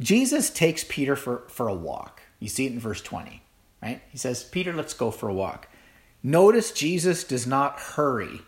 Jesus 0.00 0.50
takes 0.50 0.82
Peter 0.82 1.14
for, 1.14 1.44
for 1.46 1.68
a 1.68 1.74
walk. 1.74 2.22
You 2.40 2.48
see 2.48 2.66
it 2.66 2.72
in 2.72 2.80
verse 2.80 3.02
20, 3.02 3.40
right? 3.80 4.02
He 4.10 4.18
says, 4.18 4.42
Peter, 4.42 4.72
let's 4.72 4.94
go 4.94 5.12
for 5.12 5.28
a 5.28 5.34
walk. 5.34 5.68
Notice 6.24 6.72
Jesus 6.72 7.22
does 7.22 7.46
not 7.46 7.78
hurry 7.78 8.40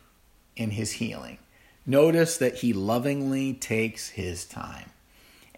in 0.57 0.71
his 0.71 0.93
healing. 0.93 1.39
Notice 1.87 2.37
that 2.39 2.57
he 2.57 2.73
lovingly 2.73 3.55
takes 3.55 4.11
his 4.11 4.45
time. 4.45 4.91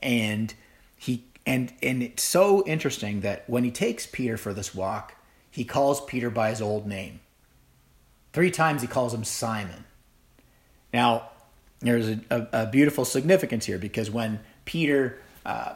And 0.02 0.54
he 0.96 1.24
and 1.46 1.72
and 1.82 2.02
it's 2.02 2.22
so 2.22 2.64
interesting 2.66 3.20
that 3.20 3.48
when 3.48 3.64
he 3.64 3.70
takes 3.70 4.06
Peter 4.06 4.36
for 4.36 4.54
this 4.54 4.74
walk, 4.74 5.14
he 5.50 5.64
calls 5.64 6.04
Peter 6.04 6.30
by 6.30 6.50
his 6.50 6.62
old 6.62 6.86
name. 6.86 7.20
Three 8.32 8.50
times 8.50 8.82
he 8.82 8.88
calls 8.88 9.14
him 9.14 9.24
Simon. 9.24 9.84
Now, 10.92 11.30
there's 11.80 12.08
a, 12.08 12.20
a, 12.30 12.62
a 12.62 12.66
beautiful 12.66 13.04
significance 13.04 13.66
here 13.66 13.78
because 13.78 14.10
when 14.10 14.40
Peter 14.64 15.20
uh, 15.44 15.74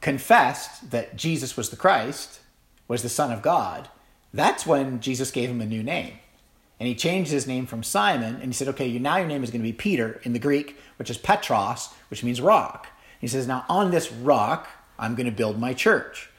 confessed 0.00 0.90
that 0.90 1.16
Jesus 1.16 1.56
was 1.56 1.70
the 1.70 1.76
Christ, 1.76 2.40
was 2.86 3.02
the 3.02 3.08
Son 3.08 3.32
of 3.32 3.42
God, 3.42 3.88
that's 4.32 4.66
when 4.66 5.00
Jesus 5.00 5.30
gave 5.30 5.50
him 5.50 5.60
a 5.60 5.66
new 5.66 5.82
name. 5.82 6.18
And 6.78 6.86
he 6.86 6.94
changed 6.94 7.30
his 7.30 7.46
name 7.46 7.66
from 7.66 7.82
Simon, 7.82 8.34
and 8.34 8.44
he 8.44 8.52
said, 8.52 8.68
okay, 8.68 8.98
now 8.98 9.16
your 9.16 9.26
name 9.26 9.42
is 9.42 9.50
going 9.50 9.62
to 9.62 9.66
be 9.66 9.72
Peter 9.72 10.20
in 10.24 10.34
the 10.34 10.38
Greek, 10.38 10.76
which 10.98 11.08
is 11.08 11.16
Petros, 11.16 11.88
which 12.10 12.22
means 12.22 12.40
rock. 12.40 12.88
He 13.18 13.26
says, 13.26 13.46
now 13.46 13.64
on 13.68 13.90
this 13.90 14.12
rock, 14.12 14.68
I'm 14.98 15.14
going 15.14 15.26
to 15.26 15.32
build 15.32 15.58
my 15.58 15.72
church. 15.72 16.30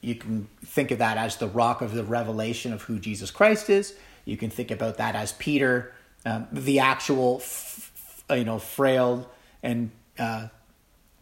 You 0.00 0.16
can 0.16 0.48
think 0.64 0.90
of 0.90 0.98
that 0.98 1.16
as 1.16 1.36
the 1.36 1.46
rock 1.46 1.80
of 1.80 1.94
the 1.94 2.04
revelation 2.04 2.72
of 2.72 2.82
who 2.82 2.98
Jesus 2.98 3.30
Christ 3.30 3.70
is. 3.70 3.94
You 4.24 4.36
can 4.36 4.50
think 4.50 4.70
about 4.70 4.96
that 4.98 5.14
as 5.14 5.32
Peter, 5.32 5.92
um, 6.24 6.48
the 6.52 6.80
actual, 6.80 7.38
f- 7.40 8.24
you 8.30 8.44
know, 8.44 8.58
frail 8.58 9.30
and 9.62 9.90
uh, 10.18 10.48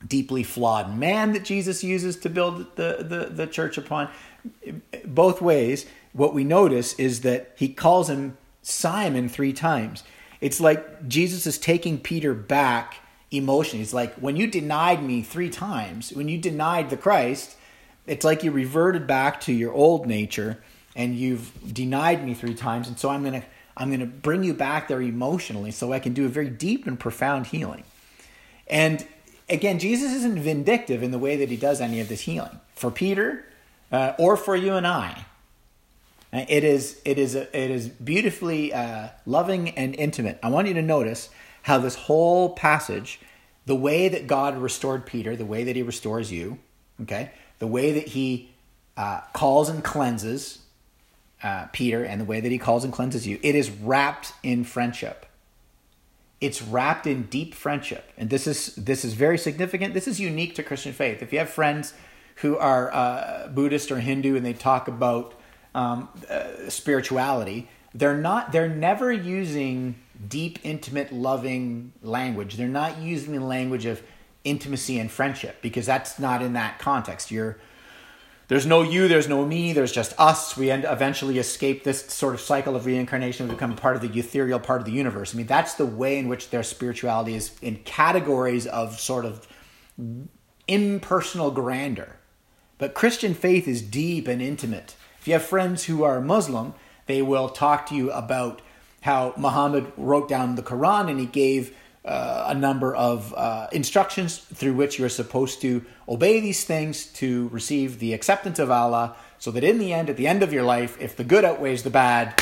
deeply 0.06 0.42
flawed 0.42 0.96
man 0.96 1.32
that 1.32 1.44
Jesus 1.44 1.84
uses 1.84 2.16
to 2.16 2.28
build 2.30 2.76
the, 2.76 2.98
the, 3.00 3.30
the 3.32 3.46
church 3.46 3.78
upon. 3.78 4.08
Both 5.04 5.40
ways, 5.40 5.86
what 6.12 6.34
we 6.34 6.44
notice 6.44 6.94
is 6.94 7.20
that 7.20 7.52
he 7.56 7.68
calls 7.68 8.10
him 8.10 8.36
Simon 8.68 9.28
three 9.28 9.52
times. 9.52 10.02
It's 10.40 10.60
like 10.60 11.06
Jesus 11.06 11.46
is 11.46 11.56
taking 11.56 12.00
Peter 12.00 12.34
back 12.34 12.96
emotionally. 13.30 13.82
It's 13.82 13.94
like 13.94 14.14
when 14.16 14.34
you 14.34 14.48
denied 14.48 15.04
me 15.04 15.22
three 15.22 15.50
times, 15.50 16.12
when 16.12 16.28
you 16.28 16.36
denied 16.36 16.90
the 16.90 16.96
Christ, 16.96 17.56
it's 18.06 18.24
like 18.24 18.42
you 18.42 18.50
reverted 18.50 19.06
back 19.06 19.40
to 19.42 19.52
your 19.52 19.72
old 19.72 20.06
nature 20.06 20.58
and 20.96 21.14
you've 21.14 21.52
denied 21.72 22.24
me 22.24 22.34
three 22.34 22.54
times. 22.54 22.88
And 22.88 22.98
so 22.98 23.08
I'm 23.08 23.22
going 23.22 23.40
to 23.40 23.46
I'm 23.76 23.88
going 23.88 24.00
to 24.00 24.06
bring 24.06 24.42
you 24.42 24.52
back 24.52 24.88
there 24.88 25.00
emotionally 25.00 25.70
so 25.70 25.92
I 25.92 26.00
can 26.00 26.12
do 26.12 26.24
a 26.24 26.28
very 26.28 26.50
deep 26.50 26.86
and 26.88 26.98
profound 26.98 27.46
healing. 27.46 27.84
And 28.66 29.06
again, 29.48 29.78
Jesus 29.78 30.12
isn't 30.12 30.40
vindictive 30.40 31.04
in 31.04 31.12
the 31.12 31.18
way 31.18 31.36
that 31.36 31.50
he 31.50 31.56
does 31.56 31.80
any 31.80 32.00
of 32.00 32.08
this 32.08 32.22
healing 32.22 32.58
for 32.74 32.90
Peter 32.90 33.44
uh, 33.92 34.14
or 34.18 34.36
for 34.36 34.56
you 34.56 34.74
and 34.74 34.86
I. 34.86 35.26
It 36.38 36.64
is 36.64 37.00
it 37.04 37.18
is 37.18 37.34
a, 37.34 37.42
it 37.56 37.70
is 37.70 37.88
beautifully 37.88 38.72
uh, 38.72 39.08
loving 39.24 39.70
and 39.70 39.94
intimate. 39.94 40.38
I 40.42 40.48
want 40.48 40.68
you 40.68 40.74
to 40.74 40.82
notice 40.82 41.30
how 41.62 41.78
this 41.78 41.94
whole 41.94 42.50
passage, 42.50 43.20
the 43.64 43.74
way 43.74 44.08
that 44.08 44.26
God 44.26 44.56
restored 44.56 45.06
Peter, 45.06 45.36
the 45.36 45.46
way 45.46 45.64
that 45.64 45.76
He 45.76 45.82
restores 45.82 46.32
you, 46.32 46.58
okay, 47.02 47.30
the 47.58 47.66
way 47.66 47.92
that 47.92 48.08
He 48.08 48.50
uh, 48.96 49.20
calls 49.32 49.68
and 49.68 49.82
cleanses 49.82 50.60
uh, 51.42 51.66
Peter, 51.72 52.02
and 52.04 52.20
the 52.20 52.24
way 52.24 52.40
that 52.40 52.50
He 52.50 52.58
calls 52.58 52.84
and 52.84 52.92
cleanses 52.92 53.26
you, 53.26 53.38
it 53.42 53.54
is 53.54 53.70
wrapped 53.70 54.32
in 54.42 54.64
friendship. 54.64 55.26
It's 56.40 56.60
wrapped 56.60 57.06
in 57.06 57.24
deep 57.24 57.54
friendship, 57.54 58.12
and 58.18 58.30
this 58.30 58.46
is 58.46 58.74
this 58.74 59.04
is 59.04 59.14
very 59.14 59.38
significant. 59.38 59.94
This 59.94 60.06
is 60.06 60.20
unique 60.20 60.54
to 60.56 60.62
Christian 60.62 60.92
faith. 60.92 61.22
If 61.22 61.32
you 61.32 61.38
have 61.38 61.48
friends 61.48 61.94
who 62.36 62.58
are 62.58 62.92
uh, 62.92 63.48
Buddhist 63.48 63.90
or 63.90 64.00
Hindu 64.00 64.36
and 64.36 64.44
they 64.44 64.52
talk 64.52 64.88
about 64.88 65.34
um, 65.76 66.08
uh, 66.28 66.68
spirituality, 66.68 67.68
they're 67.94 68.16
not. 68.16 68.50
They're 68.50 68.68
never 68.68 69.12
using 69.12 69.94
deep, 70.28 70.58
intimate, 70.64 71.12
loving 71.12 71.92
language. 72.02 72.56
They're 72.56 72.66
not 72.66 72.98
using 72.98 73.34
the 73.34 73.44
language 73.44 73.86
of 73.86 74.02
intimacy 74.42 74.98
and 74.98 75.10
friendship 75.10 75.60
because 75.60 75.86
that's 75.86 76.18
not 76.18 76.42
in 76.42 76.54
that 76.54 76.78
context. 76.78 77.30
You're 77.30 77.58
there's 78.48 78.64
no 78.64 78.82
you, 78.82 79.08
there's 79.08 79.28
no 79.28 79.44
me, 79.44 79.72
there's 79.72 79.92
just 79.92 80.18
us. 80.18 80.56
We 80.56 80.70
end 80.70 80.86
eventually 80.88 81.38
escape 81.38 81.84
this 81.84 82.06
sort 82.06 82.32
of 82.34 82.40
cycle 82.40 82.74
of 82.74 82.86
reincarnation. 82.86 83.46
We 83.46 83.54
become 83.54 83.76
part 83.76 83.96
of 83.96 84.02
the 84.02 84.18
ethereal 84.18 84.60
part 84.60 84.80
of 84.80 84.86
the 84.86 84.92
universe. 84.92 85.34
I 85.34 85.36
mean, 85.36 85.46
that's 85.46 85.74
the 85.74 85.86
way 85.86 86.18
in 86.18 86.28
which 86.28 86.50
their 86.50 86.62
spirituality 86.62 87.34
is 87.34 87.52
in 87.60 87.76
categories 87.84 88.66
of 88.66 88.98
sort 89.00 89.24
of 89.24 89.46
impersonal 90.68 91.50
grandeur. 91.50 92.16
But 92.78 92.94
Christian 92.94 93.34
faith 93.34 93.66
is 93.66 93.82
deep 93.82 94.28
and 94.28 94.40
intimate. 94.40 94.94
If 95.26 95.30
you 95.30 95.34
have 95.34 95.42
friends 95.42 95.86
who 95.86 96.04
are 96.04 96.20
Muslim, 96.20 96.72
they 97.06 97.20
will 97.20 97.48
talk 97.48 97.86
to 97.86 97.96
you 97.96 98.12
about 98.12 98.62
how 99.00 99.34
Muhammad 99.36 99.90
wrote 99.96 100.28
down 100.28 100.54
the 100.54 100.62
Quran 100.62 101.10
and 101.10 101.18
he 101.18 101.26
gave 101.26 101.76
uh, 102.04 102.44
a 102.46 102.54
number 102.54 102.94
of 102.94 103.34
uh, 103.36 103.66
instructions 103.72 104.38
through 104.38 104.74
which 104.74 105.00
you're 105.00 105.08
supposed 105.08 105.60
to 105.62 105.84
obey 106.08 106.38
these 106.38 106.62
things 106.62 107.06
to 107.06 107.48
receive 107.48 107.98
the 107.98 108.12
acceptance 108.12 108.60
of 108.60 108.70
Allah, 108.70 109.16
so 109.40 109.50
that 109.50 109.64
in 109.64 109.78
the 109.78 109.92
end, 109.92 110.08
at 110.08 110.16
the 110.16 110.28
end 110.28 110.44
of 110.44 110.52
your 110.52 110.62
life, 110.62 110.96
if 111.00 111.16
the 111.16 111.24
good 111.24 111.44
outweighs 111.44 111.82
the 111.82 111.90
bad, 111.90 112.40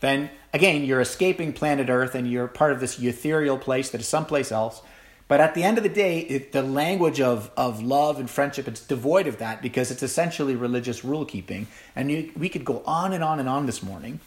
then 0.00 0.30
again, 0.54 0.84
you're 0.86 1.02
escaping 1.02 1.52
planet 1.52 1.90
Earth 1.90 2.14
and 2.14 2.26
you're 2.26 2.48
part 2.48 2.72
of 2.72 2.80
this 2.80 2.98
ethereal 2.98 3.58
place 3.58 3.90
that 3.90 4.00
is 4.00 4.08
someplace 4.08 4.50
else. 4.50 4.80
But 5.28 5.40
at 5.40 5.54
the 5.54 5.62
end 5.62 5.76
of 5.76 5.84
the 5.84 5.90
day, 5.90 6.20
it, 6.20 6.52
the 6.52 6.62
language 6.62 7.20
of, 7.20 7.50
of 7.54 7.82
love 7.82 8.18
and 8.18 8.28
friendship, 8.28 8.66
it's 8.66 8.80
devoid 8.80 9.26
of 9.26 9.38
that 9.38 9.60
because 9.60 9.90
it's 9.90 10.02
essentially 10.02 10.56
religious 10.56 11.04
rule 11.04 11.26
keeping. 11.26 11.66
And 11.94 12.10
you, 12.10 12.32
we 12.34 12.48
could 12.48 12.64
go 12.64 12.82
on 12.86 13.12
and 13.12 13.22
on 13.22 13.38
and 13.38 13.48
on 13.48 13.66
this 13.66 13.82
morning 13.82 14.20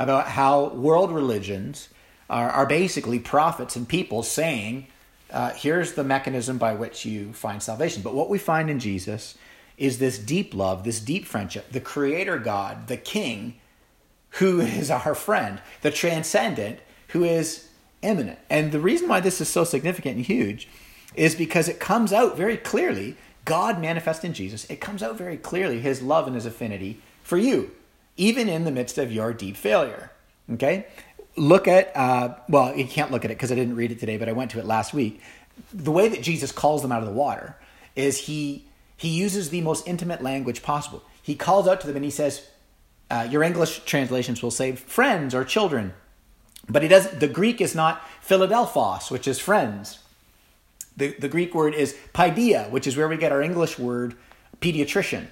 about 0.00 0.26
how 0.28 0.70
world 0.70 1.12
religions 1.12 1.88
are, 2.28 2.50
are 2.50 2.66
basically 2.66 3.20
prophets 3.20 3.76
and 3.76 3.88
people 3.88 4.24
saying, 4.24 4.88
uh, 5.30 5.50
here's 5.50 5.92
the 5.92 6.04
mechanism 6.04 6.58
by 6.58 6.74
which 6.74 7.04
you 7.04 7.32
find 7.32 7.62
salvation. 7.62 8.02
But 8.02 8.14
what 8.14 8.28
we 8.28 8.38
find 8.38 8.68
in 8.68 8.80
Jesus 8.80 9.36
is 9.76 9.98
this 9.98 10.18
deep 10.18 10.54
love, 10.54 10.82
this 10.82 10.98
deep 10.98 11.24
friendship, 11.24 11.70
the 11.70 11.80
creator 11.80 12.38
God, 12.38 12.88
the 12.88 12.96
king, 12.96 13.54
who 14.30 14.60
is 14.60 14.90
our 14.90 15.14
friend, 15.14 15.60
the 15.82 15.90
transcendent, 15.92 16.80
who 17.08 17.22
is 17.22 17.67
immanent. 18.02 18.38
And 18.48 18.72
the 18.72 18.80
reason 18.80 19.08
why 19.08 19.20
this 19.20 19.40
is 19.40 19.48
so 19.48 19.64
significant 19.64 20.16
and 20.16 20.24
huge 20.24 20.68
is 21.14 21.34
because 21.34 21.68
it 21.68 21.80
comes 21.80 22.12
out 22.12 22.36
very 22.36 22.56
clearly, 22.56 23.16
God 23.44 23.80
manifest 23.80 24.24
in 24.24 24.34
Jesus, 24.34 24.64
it 24.70 24.80
comes 24.80 25.02
out 25.02 25.16
very 25.16 25.36
clearly 25.36 25.80
his 25.80 26.02
love 26.02 26.26
and 26.26 26.34
his 26.34 26.46
affinity 26.46 27.00
for 27.22 27.38
you, 27.38 27.70
even 28.16 28.48
in 28.48 28.64
the 28.64 28.70
midst 28.70 28.98
of 28.98 29.12
your 29.12 29.32
deep 29.32 29.56
failure. 29.56 30.10
Okay? 30.52 30.86
Look 31.36 31.68
at, 31.68 31.96
uh, 31.96 32.34
well, 32.48 32.76
you 32.76 32.84
can't 32.84 33.10
look 33.10 33.24
at 33.24 33.30
it 33.30 33.34
because 33.34 33.52
I 33.52 33.54
didn't 33.54 33.76
read 33.76 33.92
it 33.92 34.00
today, 34.00 34.16
but 34.16 34.28
I 34.28 34.32
went 34.32 34.50
to 34.52 34.58
it 34.58 34.64
last 34.64 34.92
week. 34.92 35.20
The 35.72 35.92
way 35.92 36.08
that 36.08 36.22
Jesus 36.22 36.52
calls 36.52 36.82
them 36.82 36.92
out 36.92 37.02
of 37.02 37.08
the 37.08 37.14
water 37.14 37.56
is 37.96 38.18
he 38.26 38.64
he 38.96 39.10
uses 39.10 39.50
the 39.50 39.60
most 39.60 39.86
intimate 39.86 40.22
language 40.22 40.60
possible. 40.60 41.04
He 41.22 41.36
calls 41.36 41.68
out 41.68 41.80
to 41.80 41.86
them 41.86 41.94
and 41.94 42.04
he 42.04 42.10
says, 42.10 42.48
uh, 43.10 43.28
your 43.30 43.44
English 43.44 43.84
translations 43.84 44.42
will 44.42 44.50
say 44.50 44.72
friends 44.72 45.34
or 45.34 45.44
children 45.44 45.94
but 46.68 46.82
he 46.82 46.88
does 46.88 47.10
the 47.10 47.28
Greek 47.28 47.60
is 47.60 47.74
not 47.74 48.02
Philadelphos, 48.20 49.10
which 49.10 49.26
is 49.26 49.38
friends. 49.38 50.00
The, 50.96 51.14
the 51.18 51.28
Greek 51.28 51.54
word 51.54 51.74
is 51.74 51.96
paideia, 52.12 52.70
which 52.70 52.86
is 52.86 52.96
where 52.96 53.08
we 53.08 53.16
get 53.16 53.30
our 53.30 53.40
English 53.40 53.78
word 53.78 54.14
pediatrician 54.60 55.28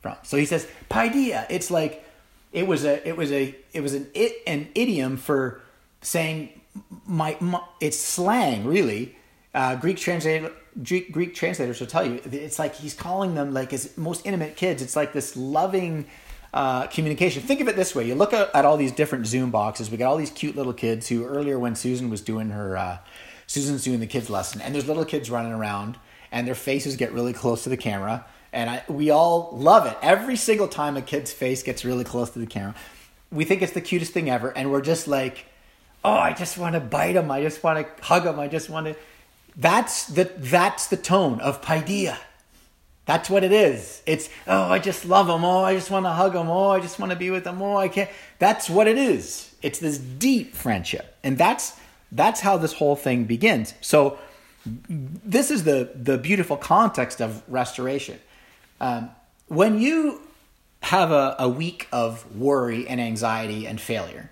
from. 0.00 0.16
So 0.22 0.36
he 0.36 0.46
says 0.46 0.66
paideia. 0.88 1.46
It's 1.50 1.70
like 1.70 2.04
it 2.52 2.66
was 2.66 2.84
a 2.84 3.06
it 3.06 3.16
was 3.16 3.30
a 3.30 3.54
it 3.72 3.82
was 3.82 3.94
an 3.94 4.08
it, 4.14 4.42
an 4.46 4.68
idiom 4.74 5.16
for 5.16 5.60
saying 6.00 6.60
my, 7.06 7.36
my 7.40 7.60
it's 7.80 7.98
slang 7.98 8.64
really. 8.64 9.16
Uh, 9.52 9.74
Greek 9.74 9.96
translator 9.96 10.52
Greek, 10.82 11.12
Greek 11.12 11.34
translators 11.34 11.80
will 11.80 11.88
tell 11.88 12.06
you 12.06 12.20
it's 12.24 12.58
like 12.58 12.76
he's 12.76 12.94
calling 12.94 13.34
them 13.34 13.52
like 13.52 13.72
his 13.72 13.96
most 13.96 14.24
intimate 14.24 14.56
kids. 14.56 14.82
It's 14.82 14.96
like 14.96 15.12
this 15.12 15.36
loving 15.36 16.06
uh, 16.52 16.86
communication. 16.88 17.42
Think 17.42 17.60
of 17.60 17.68
it 17.68 17.76
this 17.76 17.94
way: 17.94 18.06
you 18.06 18.14
look 18.14 18.32
at, 18.32 18.64
all 18.64 18.76
these 18.76 18.92
different 18.92 19.26
Zoom 19.26 19.50
boxes. 19.50 19.90
We 19.90 19.96
got 19.96 20.10
all 20.10 20.16
these 20.16 20.30
cute 20.30 20.56
little 20.56 20.72
kids 20.72 21.08
who 21.08 21.24
earlier, 21.24 21.58
when 21.58 21.74
Susan 21.74 22.10
was 22.10 22.20
doing 22.20 22.50
her, 22.50 22.76
uh, 22.76 22.98
Susan's 23.46 23.84
doing 23.84 24.00
the 24.00 24.06
kids 24.06 24.30
lesson, 24.30 24.60
and 24.60 24.74
there's 24.74 24.88
little 24.88 25.04
kids 25.04 25.30
running 25.30 25.52
around, 25.52 25.96
and 26.32 26.46
their 26.46 26.54
faces 26.54 26.96
get 26.96 27.12
really 27.12 27.32
close 27.32 27.64
to 27.64 27.68
the 27.68 27.76
camera, 27.76 28.24
and 28.52 28.70
I, 28.70 28.82
we 28.88 29.10
all 29.10 29.50
love 29.52 29.86
it. 29.86 29.96
Every 30.02 30.36
single 30.36 30.68
time 30.68 30.96
a 30.96 31.02
kid's 31.02 31.32
face 31.32 31.62
gets 31.62 31.84
really 31.84 32.04
close 32.04 32.30
to 32.30 32.38
the 32.38 32.46
camera, 32.46 32.74
we 33.30 33.44
think 33.44 33.62
it's 33.62 33.72
the 33.72 33.80
cutest 33.80 34.12
thing 34.12 34.28
ever, 34.28 34.50
and 34.56 34.72
we're 34.72 34.82
just 34.82 35.06
like, 35.06 35.46
oh, 36.04 36.12
I 36.12 36.32
just 36.32 36.58
want 36.58 36.74
to 36.74 36.80
bite 36.80 37.12
them. 37.12 37.30
I 37.30 37.42
just 37.42 37.62
want 37.62 37.78
to 37.78 38.04
hug 38.04 38.24
them. 38.24 38.40
I 38.40 38.48
just 38.48 38.68
want 38.68 38.86
to. 38.86 38.96
That's 39.56 40.06
the 40.06 40.30
that's 40.36 40.88
the 40.88 40.96
tone 40.96 41.40
of 41.40 41.60
paideia 41.60 42.16
that's 43.10 43.28
what 43.28 43.42
it 43.42 43.50
is. 43.50 44.04
It's, 44.06 44.30
oh, 44.46 44.70
I 44.70 44.78
just 44.78 45.04
love 45.04 45.26
them. 45.26 45.44
Oh, 45.44 45.64
I 45.64 45.74
just 45.74 45.90
want 45.90 46.06
to 46.06 46.10
hug 46.10 46.34
them. 46.34 46.48
Oh, 46.48 46.70
I 46.70 46.78
just 46.78 47.00
want 47.00 47.10
to 47.10 47.18
be 47.18 47.32
with 47.32 47.42
them. 47.42 47.60
Oh, 47.60 47.76
I 47.76 47.88
can't. 47.88 48.08
That's 48.38 48.70
what 48.70 48.86
it 48.86 48.96
is. 48.96 49.52
It's 49.62 49.80
this 49.80 49.98
deep 49.98 50.54
friendship. 50.54 51.16
And 51.24 51.36
that's, 51.36 51.76
that's 52.12 52.38
how 52.38 52.56
this 52.56 52.72
whole 52.72 52.94
thing 52.94 53.24
begins. 53.24 53.74
So 53.80 54.20
this 54.64 55.50
is 55.50 55.64
the, 55.64 55.90
the 55.92 56.18
beautiful 56.18 56.56
context 56.56 57.20
of 57.20 57.42
restoration. 57.48 58.20
Um, 58.80 59.10
when 59.48 59.80
you 59.80 60.20
have 60.82 61.10
a, 61.10 61.34
a 61.40 61.48
week 61.48 61.88
of 61.90 62.36
worry 62.36 62.86
and 62.86 63.00
anxiety 63.00 63.66
and 63.66 63.80
failure, 63.80 64.30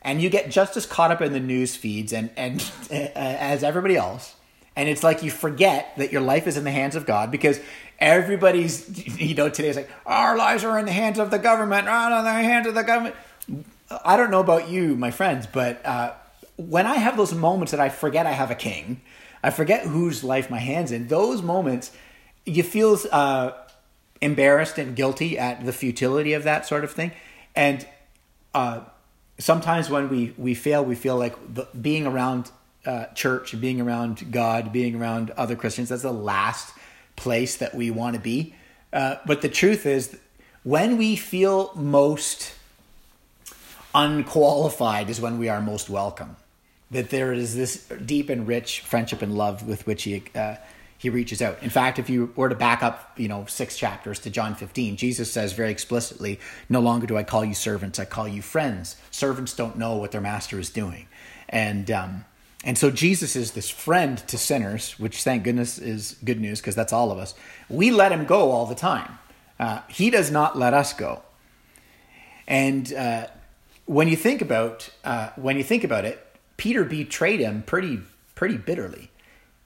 and 0.00 0.22
you 0.22 0.30
get 0.30 0.50
just 0.50 0.78
as 0.78 0.86
caught 0.86 1.10
up 1.10 1.20
in 1.20 1.34
the 1.34 1.40
news 1.40 1.76
feeds 1.76 2.14
and, 2.14 2.30
and 2.38 2.72
as 2.90 3.62
everybody 3.62 3.98
else, 3.98 4.34
and 4.76 4.88
it's 4.88 5.02
like 5.02 5.22
you 5.22 5.30
forget 5.30 5.96
that 5.96 6.12
your 6.12 6.22
life 6.22 6.46
is 6.46 6.56
in 6.56 6.64
the 6.64 6.70
hands 6.70 6.96
of 6.96 7.06
God 7.06 7.30
because 7.30 7.60
everybody's, 7.98 9.06
you 9.20 9.34
know, 9.34 9.48
today's 9.48 9.76
like, 9.76 9.90
our 10.06 10.36
lives 10.36 10.64
are 10.64 10.78
in 10.78 10.86
the 10.86 10.92
hands 10.92 11.18
of 11.18 11.30
the 11.30 11.38
government, 11.38 11.86
not 11.86 12.18
in 12.18 12.24
the 12.24 12.30
hands 12.30 12.66
of 12.66 12.74
the 12.74 12.82
government. 12.82 13.14
I 14.04 14.16
don't 14.16 14.30
know 14.30 14.40
about 14.40 14.68
you, 14.68 14.96
my 14.96 15.10
friends, 15.10 15.46
but 15.46 15.84
uh, 15.84 16.14
when 16.56 16.86
I 16.86 16.96
have 16.96 17.16
those 17.16 17.34
moments 17.34 17.72
that 17.72 17.80
I 17.80 17.90
forget 17.90 18.26
I 18.26 18.32
have 18.32 18.50
a 18.50 18.54
king, 18.54 19.02
I 19.42 19.50
forget 19.50 19.86
whose 19.86 20.24
life 20.24 20.50
my 20.50 20.58
hand's 20.58 20.92
in, 20.92 21.08
those 21.08 21.42
moments, 21.42 21.90
you 22.46 22.62
feel 22.62 22.98
uh, 23.10 23.52
embarrassed 24.20 24.78
and 24.78 24.96
guilty 24.96 25.38
at 25.38 25.64
the 25.66 25.72
futility 25.72 26.32
of 26.32 26.44
that 26.44 26.66
sort 26.66 26.84
of 26.84 26.92
thing. 26.92 27.12
And 27.54 27.86
uh, 28.54 28.80
sometimes 29.38 29.90
when 29.90 30.08
we, 30.08 30.32
we 30.38 30.54
fail, 30.54 30.84
we 30.84 30.94
feel 30.94 31.16
like 31.16 31.36
the, 31.54 31.68
being 31.78 32.06
around 32.06 32.50
uh, 32.84 33.06
church, 33.14 33.58
being 33.60 33.80
around 33.80 34.32
God, 34.32 34.72
being 34.72 34.94
around 34.96 35.30
other 35.32 35.56
Christians. 35.56 35.88
That's 35.88 36.02
the 36.02 36.12
last 36.12 36.74
place 37.16 37.56
that 37.56 37.74
we 37.74 37.90
want 37.90 38.14
to 38.14 38.20
be. 38.20 38.54
Uh, 38.92 39.16
but 39.26 39.42
the 39.42 39.48
truth 39.48 39.86
is, 39.86 40.16
when 40.64 40.96
we 40.98 41.16
feel 41.16 41.72
most 41.74 42.52
unqualified, 43.94 45.10
is 45.10 45.20
when 45.20 45.38
we 45.38 45.48
are 45.48 45.60
most 45.60 45.88
welcome. 45.88 46.36
That 46.90 47.10
there 47.10 47.32
is 47.32 47.56
this 47.56 47.86
deep 48.04 48.28
and 48.28 48.46
rich 48.46 48.80
friendship 48.80 49.22
and 49.22 49.36
love 49.36 49.66
with 49.66 49.86
which 49.86 50.02
he 50.02 50.22
uh, 50.34 50.56
he 50.98 51.08
reaches 51.08 51.40
out. 51.40 51.62
In 51.62 51.70
fact, 51.70 51.98
if 51.98 52.10
you 52.10 52.32
were 52.36 52.50
to 52.50 52.54
back 52.54 52.82
up, 52.82 53.12
you 53.16 53.28
know, 53.28 53.46
six 53.46 53.76
chapters 53.78 54.20
to 54.20 54.30
John 54.30 54.54
15, 54.54 54.96
Jesus 54.96 55.32
says 55.32 55.54
very 55.54 55.70
explicitly, 55.70 56.38
"No 56.68 56.80
longer 56.80 57.06
do 57.06 57.16
I 57.16 57.22
call 57.22 57.46
you 57.46 57.54
servants; 57.54 57.98
I 57.98 58.04
call 58.04 58.28
you 58.28 58.42
friends. 58.42 58.96
Servants 59.10 59.54
don't 59.54 59.78
know 59.78 59.96
what 59.96 60.12
their 60.12 60.20
master 60.20 60.58
is 60.58 60.68
doing." 60.68 61.06
And 61.48 61.90
um, 61.90 62.24
and 62.64 62.78
so 62.78 62.90
Jesus 62.90 63.34
is 63.34 63.52
this 63.52 63.68
friend 63.68 64.18
to 64.28 64.38
sinners, 64.38 64.98
which 64.98 65.24
thank 65.24 65.42
goodness 65.42 65.78
is 65.78 66.16
good 66.24 66.40
news 66.40 66.60
because 66.60 66.76
that's 66.76 66.92
all 66.92 67.10
of 67.10 67.18
us. 67.18 67.34
We 67.68 67.90
let 67.90 68.12
him 68.12 68.24
go 68.24 68.52
all 68.52 68.66
the 68.66 68.74
time. 68.74 69.18
Uh, 69.58 69.80
he 69.88 70.10
does 70.10 70.30
not 70.30 70.56
let 70.56 70.72
us 70.72 70.92
go. 70.92 71.22
And 72.46 72.92
uh, 72.92 73.26
when 73.86 74.08
you 74.08 74.16
think 74.16 74.42
about 74.42 74.90
uh, 75.04 75.30
when 75.36 75.56
you 75.56 75.64
think 75.64 75.84
about 75.84 76.04
it, 76.04 76.24
Peter 76.56 76.84
betrayed 76.84 77.40
him 77.40 77.62
pretty 77.62 78.00
pretty 78.34 78.56
bitterly. 78.56 79.10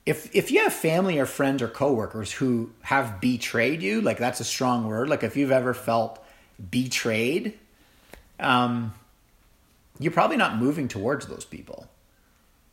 If 0.06 0.34
if 0.34 0.50
you 0.50 0.62
have 0.62 0.72
family 0.72 1.18
or 1.18 1.26
friends 1.26 1.60
or 1.60 1.68
coworkers 1.68 2.32
who 2.32 2.70
have 2.82 3.20
betrayed 3.20 3.82
you, 3.82 4.00
like 4.00 4.18
that's 4.18 4.40
a 4.40 4.44
strong 4.44 4.86
word. 4.86 5.08
Like 5.08 5.22
if 5.22 5.36
you've 5.36 5.52
ever 5.52 5.74
felt 5.74 6.24
betrayed, 6.70 7.58
um, 8.40 8.94
you're 9.98 10.12
probably 10.12 10.36
not 10.36 10.56
moving 10.56 10.88
towards 10.88 11.26
those 11.26 11.44
people. 11.44 11.88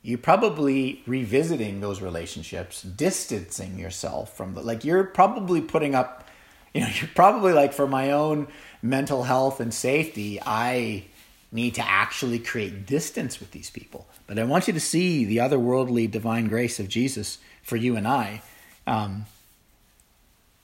You're 0.04 0.18
probably 0.18 1.02
revisiting 1.08 1.80
those 1.80 2.02
relationships, 2.02 2.82
distancing 2.84 3.80
yourself 3.80 4.36
from 4.36 4.54
the 4.54 4.62
like. 4.62 4.84
You're 4.84 5.06
probably 5.06 5.62
putting 5.62 5.96
up, 5.96 6.28
you 6.74 6.82
know, 6.82 6.90
you're 6.96 7.10
probably 7.16 7.54
like 7.54 7.74
for 7.74 7.88
my 7.88 8.12
own 8.12 8.48
mental 8.82 9.24
health 9.24 9.62
and 9.62 9.74
safety, 9.74 10.40
I 10.46 11.06
need 11.54 11.76
to 11.76 11.88
actually 11.88 12.40
create 12.40 12.86
distance 12.86 13.40
with 13.40 13.52
these 13.52 13.70
people. 13.70 14.08
But 14.28 14.38
I 14.38 14.44
want 14.44 14.68
you 14.68 14.74
to 14.74 14.80
see 14.80 15.24
the 15.24 15.38
otherworldly 15.38 16.12
divine 16.12 16.50
grace 16.50 16.80
of 16.80 16.90
Jesus 16.90 17.38
for 17.62 17.78
you 17.78 17.96
and 17.96 18.08
I. 18.08 18.42
Um, 18.86 19.26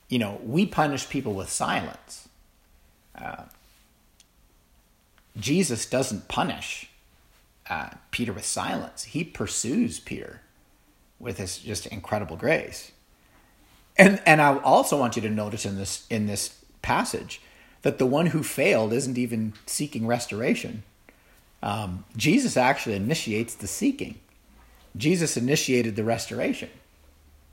you 0.09 0.19
know, 0.19 0.41
we 0.43 0.65
punish 0.65 1.07
people 1.07 1.33
with 1.33 1.49
silence. 1.49 2.27
Uh, 3.15 3.43
Jesus 5.37 5.85
doesn't 5.85 6.27
punish 6.27 6.88
uh, 7.69 7.89
Peter 8.11 8.33
with 8.33 8.45
silence. 8.45 9.03
He 9.03 9.23
pursues 9.23 9.99
Peter 9.99 10.41
with 11.19 11.37
his 11.37 11.57
just 11.57 11.85
incredible 11.87 12.35
grace. 12.35 12.91
And 13.97 14.21
and 14.25 14.41
I 14.41 14.57
also 14.57 14.97
want 14.97 15.15
you 15.15 15.21
to 15.23 15.29
notice 15.29 15.65
in 15.65 15.77
this 15.77 16.05
in 16.09 16.27
this 16.27 16.55
passage 16.81 17.41
that 17.81 17.97
the 17.97 18.05
one 18.05 18.27
who 18.27 18.43
failed 18.43 18.93
isn't 18.93 19.17
even 19.17 19.53
seeking 19.65 20.07
restoration. 20.07 20.83
Um, 21.61 22.05
Jesus 22.15 22.57
actually 22.57 22.95
initiates 22.95 23.55
the 23.55 23.67
seeking. 23.67 24.19
Jesus 24.95 25.37
initiated 25.37 25.95
the 25.95 26.03
restoration. 26.03 26.69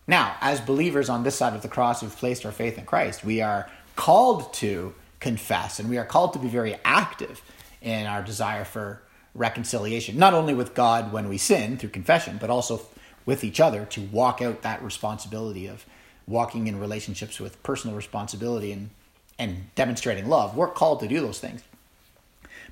Now, 0.07 0.37
as 0.41 0.61
believers 0.61 1.09
on 1.09 1.25
this 1.25 1.35
side 1.35 1.55
of 1.55 1.63
the 1.63 1.69
cross 1.69 2.01
who've 2.01 2.17
placed 2.17 2.47
our 2.47 2.53
faith 2.53 2.79
in 2.79 2.87
Christ, 2.87 3.25
we 3.25 3.41
are 3.41 3.69
called 3.97 4.53
to 4.55 4.95
confess 5.19 5.81
and 5.81 5.89
we 5.89 5.99
are 5.99 6.05
called 6.05 6.33
to 6.35 6.39
be 6.39 6.49
very 6.49 6.77
active 6.85 7.43
in 7.83 8.07
our 8.07 8.23
desire 8.23 8.65
for 8.65 9.03
reconciliation, 9.37 10.19
not 10.19 10.35
only 10.35 10.55
with 10.55 10.75
God 10.75 11.13
when 11.13 11.29
we 11.29 11.39
sin 11.39 11.77
through 11.77 11.91
confession, 11.91 12.39
but 12.41 12.51
also 12.51 12.81
with 13.25 13.45
each 13.45 13.61
other 13.61 13.85
to 13.87 14.01
walk 14.03 14.41
out 14.41 14.63
that 14.63 14.83
responsibility 14.83 15.67
of 15.67 15.85
walking 16.27 16.67
in 16.67 16.81
relationships 16.81 17.39
with 17.39 17.63
personal 17.63 17.97
responsibility 17.97 18.73
and, 18.73 18.91
and 19.39 19.75
demonstrating 19.75 20.29
love. 20.29 20.57
We're 20.57 20.69
called 20.69 21.01
to 21.01 21.09
do 21.09 21.21
those 21.21 21.39
things. 21.39 21.63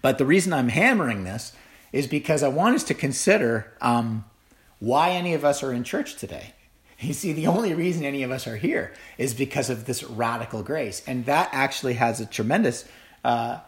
But 0.03 0.18
the 0.18 0.27
reason 0.27 0.53
I'm 0.53 0.68
hammering 0.68 1.24
this 1.24 1.53
is 1.92 2.07
because 2.07 2.42
I 2.42 2.48
want 2.48 2.74
us 2.74 2.85
to 2.85 2.94
consider 2.94 3.72
um, 3.81 4.24
why 4.81 5.11
any 5.11 5.35
of 5.35 5.44
us 5.44 5.62
are 5.62 5.72
in 5.72 5.85
church 5.85 6.16
today. 6.16 6.55
You 7.00 7.12
see, 7.12 7.33
the 7.33 7.48
only 7.48 7.74
reason 7.74 8.05
any 8.05 8.22
of 8.22 8.31
us 8.31 8.46
are 8.46 8.57
here 8.57 8.94
is 9.18 9.35
because 9.35 9.68
of 9.68 9.85
this 9.85 10.03
radical 10.05 10.62
grace. 10.62 11.03
And 11.07 11.27
that 11.27 11.48
actually 11.53 11.94
has 11.94 12.20
a 12.20 12.27
tremendous 12.27 12.85
uh, 13.24 13.61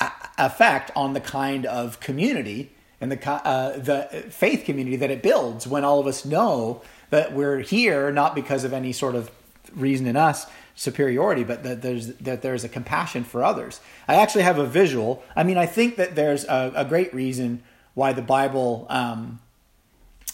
effect 0.00 0.90
on 0.94 1.14
the 1.14 1.20
kind 1.20 1.66
of 1.66 2.00
community 2.00 2.72
and 3.00 3.12
the, 3.12 3.30
uh, 3.30 3.78
the 3.78 4.24
faith 4.30 4.64
community 4.64 4.96
that 4.96 5.10
it 5.10 5.22
builds 5.22 5.66
when 5.66 5.84
all 5.84 6.00
of 6.00 6.06
us 6.06 6.24
know 6.24 6.82
that 7.10 7.32
we're 7.32 7.58
here 7.60 8.10
not 8.10 8.34
because 8.34 8.64
of 8.64 8.72
any 8.72 8.92
sort 8.92 9.14
of 9.14 9.30
reason 9.74 10.06
in 10.06 10.16
us 10.16 10.46
superiority, 10.74 11.42
but 11.42 11.62
that 11.62 11.82
there's 11.82 12.08
that 12.16 12.42
there's 12.42 12.62
a 12.62 12.68
compassion 12.68 13.24
for 13.24 13.42
others. 13.42 13.80
I 14.06 14.16
actually 14.16 14.42
have 14.42 14.58
a 14.58 14.66
visual. 14.66 15.22
I 15.34 15.42
mean, 15.42 15.56
I 15.56 15.66
think 15.66 15.96
that 15.96 16.14
there's 16.14 16.44
a, 16.44 16.72
a 16.76 16.84
great 16.84 17.12
reason 17.14 17.62
why 17.94 18.12
the 18.12 18.22
Bible 18.22 18.86
um, 18.90 19.40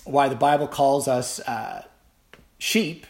why 0.04 0.28
the 0.28 0.36
Bible 0.36 0.66
calls 0.66 1.08
us 1.08 1.40
uh, 1.40 1.84
sheep, 2.58 3.06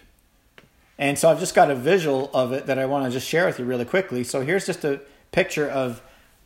and 0.99 1.19
so 1.19 1.31
I've 1.31 1.41
just 1.41 1.55
got 1.55 1.71
a 1.71 1.75
visual 1.75 2.31
of 2.35 2.53
it 2.53 2.67
that 2.67 2.79
I 2.79 2.85
want 2.87 3.07
to 3.07 3.11
just 3.11 3.27
share 3.27 3.47
with 3.47 3.59
you 3.59 3.65
really 3.65 3.87
quickly. 3.87 4.25
So 4.25 4.43
here's 4.43 4.67
just 4.67 4.85
a 4.85 5.01
picture 5.33 5.69
of 5.69 6.03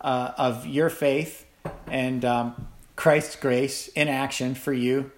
uh, 0.07 0.33
of 0.39 0.65
your 0.67 0.89
faith 0.89 1.45
and 1.89 2.25
um, 2.25 2.69
Christ's 2.95 3.35
grace 3.37 3.89
in 3.89 4.07
action 4.07 4.55
for 4.55 4.73
you. 4.73 5.11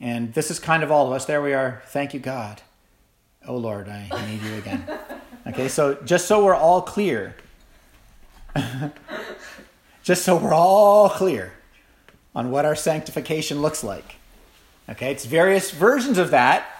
And 0.00 0.32
this 0.32 0.48
is 0.48 0.60
kind 0.60 0.84
of 0.84 0.92
all 0.92 1.08
of 1.08 1.12
us. 1.12 1.24
There 1.24 1.42
we 1.42 1.52
are. 1.52 1.82
Thank 1.86 2.14
you, 2.14 2.20
God. 2.20 2.62
Oh, 3.46 3.56
Lord, 3.56 3.88
I 3.88 4.08
need 4.30 4.42
you 4.42 4.54
again. 4.56 4.86
Okay, 5.46 5.68
so 5.68 5.94
just 6.04 6.26
so 6.26 6.44
we're 6.44 6.54
all 6.54 6.82
clear, 6.82 7.34
just 10.02 10.22
so 10.22 10.36
we're 10.36 10.52
all 10.52 11.08
clear 11.08 11.54
on 12.34 12.50
what 12.50 12.66
our 12.66 12.74
sanctification 12.74 13.62
looks 13.62 13.82
like. 13.82 14.16
Okay, 14.90 15.10
it's 15.10 15.24
various 15.24 15.70
versions 15.70 16.18
of 16.18 16.32
that. 16.32 16.77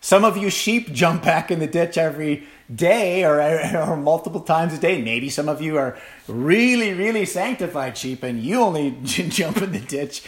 Some 0.00 0.24
of 0.24 0.36
you 0.36 0.50
sheep 0.50 0.92
jump 0.92 1.22
back 1.22 1.50
in 1.50 1.58
the 1.58 1.66
ditch 1.66 1.98
every 1.98 2.46
day 2.72 3.24
or, 3.24 3.40
or 3.76 3.96
multiple 3.96 4.40
times 4.40 4.74
a 4.74 4.78
day. 4.78 5.02
Maybe 5.02 5.28
some 5.28 5.48
of 5.48 5.60
you 5.60 5.76
are 5.76 5.98
really, 6.26 6.92
really 6.94 7.24
sanctified 7.24 7.96
sheep 7.96 8.22
and 8.22 8.42
you 8.42 8.60
only 8.60 8.96
jump 9.02 9.58
in 9.58 9.72
the 9.72 9.80
ditch 9.80 10.22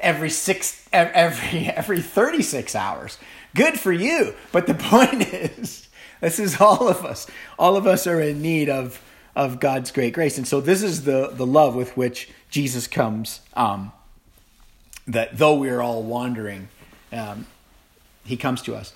every 0.00 0.30
six, 0.30 0.86
every, 0.92 1.66
every 1.68 2.00
36 2.00 2.74
hours. 2.74 3.18
Good 3.54 3.78
for 3.78 3.92
you. 3.92 4.34
But 4.52 4.66
the 4.66 4.74
point 4.78 5.32
is, 5.32 5.88
this 6.20 6.38
is 6.38 6.60
all 6.60 6.88
of 6.88 7.04
us. 7.04 7.26
All 7.58 7.76
of 7.76 7.86
us 7.86 8.06
are 8.06 8.20
in 8.20 8.42
need 8.42 8.68
of, 8.68 9.02
of 9.34 9.60
God's 9.60 9.90
great 9.90 10.14
grace. 10.14 10.38
And 10.38 10.46
so 10.46 10.60
this 10.60 10.82
is 10.82 11.04
the, 11.04 11.30
the 11.32 11.46
love 11.46 11.74
with 11.74 11.96
which 11.96 12.28
Jesus 12.50 12.86
comes, 12.86 13.40
um, 13.54 13.92
that 15.06 15.38
though 15.38 15.54
we're 15.54 15.80
all 15.80 16.02
wandering, 16.02 16.68
um, 17.12 17.46
he 18.26 18.36
comes 18.36 18.62
to 18.62 18.74
us. 18.74 18.94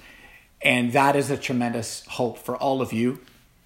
And 0.63 0.93
that 0.93 1.17
is 1.17 1.31
a 1.31 1.37
tremendous 1.37 2.05
hope 2.07 2.39
for 2.39 2.57
all 2.57 2.83
of 2.83 2.93
you 2.93 3.21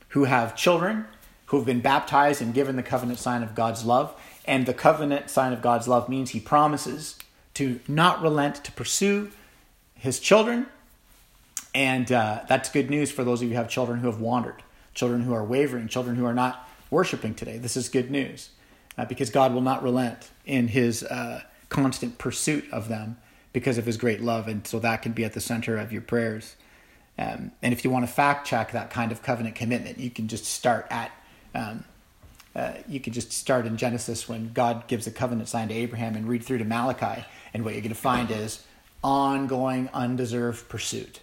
who 0.08 0.24
have 0.24 0.54
children 0.54 1.06
who 1.46 1.56
have 1.58 1.66
been 1.66 1.80
baptized 1.80 2.40
and 2.42 2.54
given 2.54 2.76
the 2.76 2.82
covenant 2.82 3.18
sign 3.18 3.42
of 3.42 3.54
God's 3.54 3.84
love. 3.84 4.14
And 4.44 4.66
the 4.66 4.74
covenant 4.74 5.30
sign 5.30 5.52
of 5.52 5.62
God's 5.62 5.86
love 5.86 6.08
means 6.08 6.30
he 6.30 6.40
promises 6.40 7.16
to 7.54 7.80
not 7.86 8.22
relent 8.22 8.56
to 8.64 8.72
pursue 8.72 9.30
his 9.94 10.18
children. 10.18 10.66
And 11.74 12.10
uh, 12.10 12.42
that's 12.48 12.68
good 12.70 12.90
news 12.90 13.10
for 13.10 13.24
those 13.24 13.40
of 13.40 13.48
you 13.48 13.54
who 13.54 13.60
have 13.60 13.68
children 13.68 14.00
who 14.00 14.06
have 14.06 14.20
wandered, 14.20 14.62
children 14.94 15.22
who 15.22 15.32
are 15.32 15.44
wavering, 15.44 15.88
children 15.88 16.16
who 16.16 16.24
are 16.24 16.34
not 16.34 16.68
worshiping 16.90 17.34
today. 17.34 17.58
This 17.58 17.76
is 17.76 17.88
good 17.88 18.10
news 18.10 18.50
uh, 18.96 19.04
because 19.04 19.30
God 19.30 19.54
will 19.54 19.60
not 19.60 19.82
relent 19.82 20.30
in 20.46 20.68
his 20.68 21.02
uh, 21.04 21.42
constant 21.68 22.18
pursuit 22.18 22.64
of 22.72 22.88
them 22.88 23.16
because 23.54 23.78
of 23.78 23.86
his 23.86 23.96
great 23.96 24.20
love. 24.20 24.46
And 24.46 24.66
so 24.66 24.78
that 24.80 25.00
can 25.00 25.12
be 25.12 25.24
at 25.24 25.32
the 25.32 25.40
center 25.40 25.78
of 25.78 25.90
your 25.90 26.02
prayers. 26.02 26.56
Um, 27.18 27.52
and 27.62 27.72
if 27.72 27.84
you 27.84 27.90
want 27.90 28.06
to 28.06 28.12
fact 28.12 28.46
check 28.46 28.72
that 28.72 28.90
kind 28.90 29.10
of 29.10 29.22
covenant 29.22 29.54
commitment, 29.54 29.98
you 29.98 30.10
can 30.10 30.28
just 30.28 30.44
start 30.44 30.86
at 30.90 31.10
um, 31.54 31.84
uh, 32.54 32.72
you 32.88 33.00
can 33.00 33.12
just 33.12 33.32
start 33.32 33.66
in 33.66 33.76
Genesis 33.76 34.28
when 34.28 34.52
God 34.52 34.86
gives 34.86 35.06
a 35.06 35.10
covenant 35.10 35.48
sign 35.48 35.68
to 35.68 35.74
Abraham 35.74 36.14
and 36.14 36.28
read 36.28 36.44
through 36.44 36.58
to 36.58 36.64
Malachi, 36.64 37.24
and 37.52 37.64
what 37.64 37.74
you're 37.74 37.82
going 37.82 37.94
to 37.94 38.00
find 38.00 38.30
is 38.30 38.64
ongoing, 39.02 39.88
undeserved 39.92 40.68
pursuit. 40.68 41.20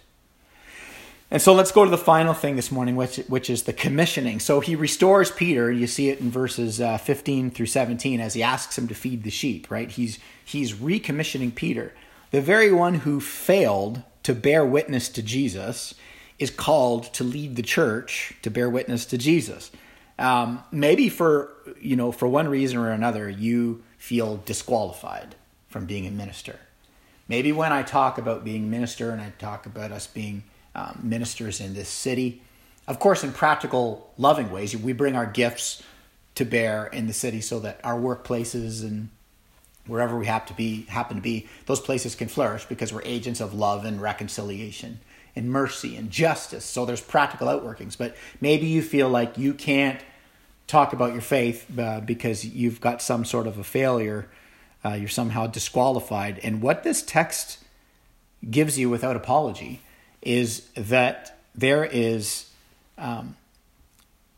And 1.30 1.40
so 1.40 1.54
let's 1.54 1.72
go 1.72 1.86
to 1.86 1.90
the 1.90 1.96
final 1.96 2.34
thing 2.34 2.56
this 2.56 2.70
morning, 2.70 2.94
which, 2.94 3.16
which 3.28 3.48
is 3.48 3.62
the 3.62 3.72
commissioning. 3.72 4.38
So 4.38 4.60
he 4.60 4.76
restores 4.76 5.30
Peter. 5.30 5.72
You 5.72 5.86
see 5.86 6.10
it 6.10 6.20
in 6.20 6.30
verses 6.30 6.78
uh, 6.78 6.98
15 6.98 7.50
through 7.50 7.66
17 7.66 8.20
as 8.20 8.34
he 8.34 8.42
asks 8.42 8.76
him 8.76 8.86
to 8.88 8.94
feed 8.94 9.22
the 9.22 9.30
sheep, 9.30 9.70
right? 9.70 9.90
He's, 9.90 10.18
he's 10.44 10.74
recommissioning 10.74 11.54
Peter. 11.54 11.94
The 12.32 12.40
very 12.40 12.72
one 12.72 12.94
who 12.94 13.20
failed 13.20 14.02
to 14.24 14.34
bear 14.34 14.64
witness 14.64 15.08
to 15.10 15.22
Jesus 15.22 15.94
is 16.38 16.50
called 16.50 17.04
to 17.14 17.24
lead 17.24 17.56
the 17.56 17.62
church 17.62 18.34
to 18.42 18.50
bear 18.50 18.68
witness 18.68 19.04
to 19.06 19.18
Jesus. 19.18 19.70
Um, 20.18 20.64
maybe 20.72 21.08
for 21.08 21.52
you 21.80 21.94
know 21.94 22.10
for 22.10 22.26
one 22.26 22.48
reason 22.48 22.78
or 22.78 22.90
another 22.90 23.28
you 23.28 23.82
feel 23.98 24.38
disqualified 24.44 25.34
from 25.68 25.86
being 25.86 26.06
a 26.06 26.10
minister. 26.10 26.58
Maybe 27.28 27.52
when 27.52 27.72
I 27.72 27.82
talk 27.82 28.18
about 28.18 28.44
being 28.44 28.70
minister 28.70 29.10
and 29.10 29.20
I 29.20 29.32
talk 29.38 29.66
about 29.66 29.92
us 29.92 30.06
being 30.06 30.42
um, 30.74 31.00
ministers 31.02 31.60
in 31.60 31.74
this 31.74 31.88
city, 31.88 32.42
of 32.88 32.98
course, 32.98 33.22
in 33.22 33.32
practical, 33.32 34.12
loving 34.18 34.50
ways, 34.50 34.76
we 34.76 34.92
bring 34.92 35.16
our 35.16 35.26
gifts 35.26 35.82
to 36.34 36.44
bear 36.44 36.86
in 36.86 37.06
the 37.06 37.12
city 37.12 37.40
so 37.40 37.60
that 37.60 37.80
our 37.84 37.98
workplaces 37.98 38.82
and 38.82 39.10
wherever 39.86 40.16
we 40.16 40.26
have 40.26 40.46
to 40.46 40.54
be 40.54 40.82
happen 40.82 41.16
to 41.16 41.22
be 41.22 41.48
those 41.66 41.80
places 41.80 42.14
can 42.14 42.28
flourish 42.28 42.64
because 42.66 42.92
we're 42.92 43.02
agents 43.04 43.40
of 43.40 43.52
love 43.52 43.84
and 43.84 44.00
reconciliation 44.00 45.00
and 45.34 45.50
mercy 45.50 45.96
and 45.96 46.10
justice. 46.10 46.64
So 46.64 46.84
there's 46.84 47.00
practical 47.00 47.48
outworkings. 47.48 47.96
But 47.96 48.16
maybe 48.40 48.66
you 48.66 48.82
feel 48.82 49.08
like 49.08 49.38
you 49.38 49.54
can't 49.54 50.00
talk 50.66 50.92
about 50.92 51.12
your 51.12 51.22
faith 51.22 51.66
uh, 51.78 52.00
because 52.00 52.44
you've 52.44 52.80
got 52.80 53.02
some 53.02 53.24
sort 53.24 53.46
of 53.46 53.58
a 53.58 53.64
failure 53.64 54.28
uh, 54.84 54.94
you're 54.94 55.08
somehow 55.08 55.46
disqualified. 55.46 56.40
And 56.42 56.60
what 56.60 56.82
this 56.82 57.02
text 57.02 57.58
gives 58.48 58.78
you 58.78 58.90
without 58.90 59.16
apology 59.16 59.80
is 60.20 60.68
that 60.74 61.38
there 61.54 61.84
is 61.84 62.50
um, 62.98 63.36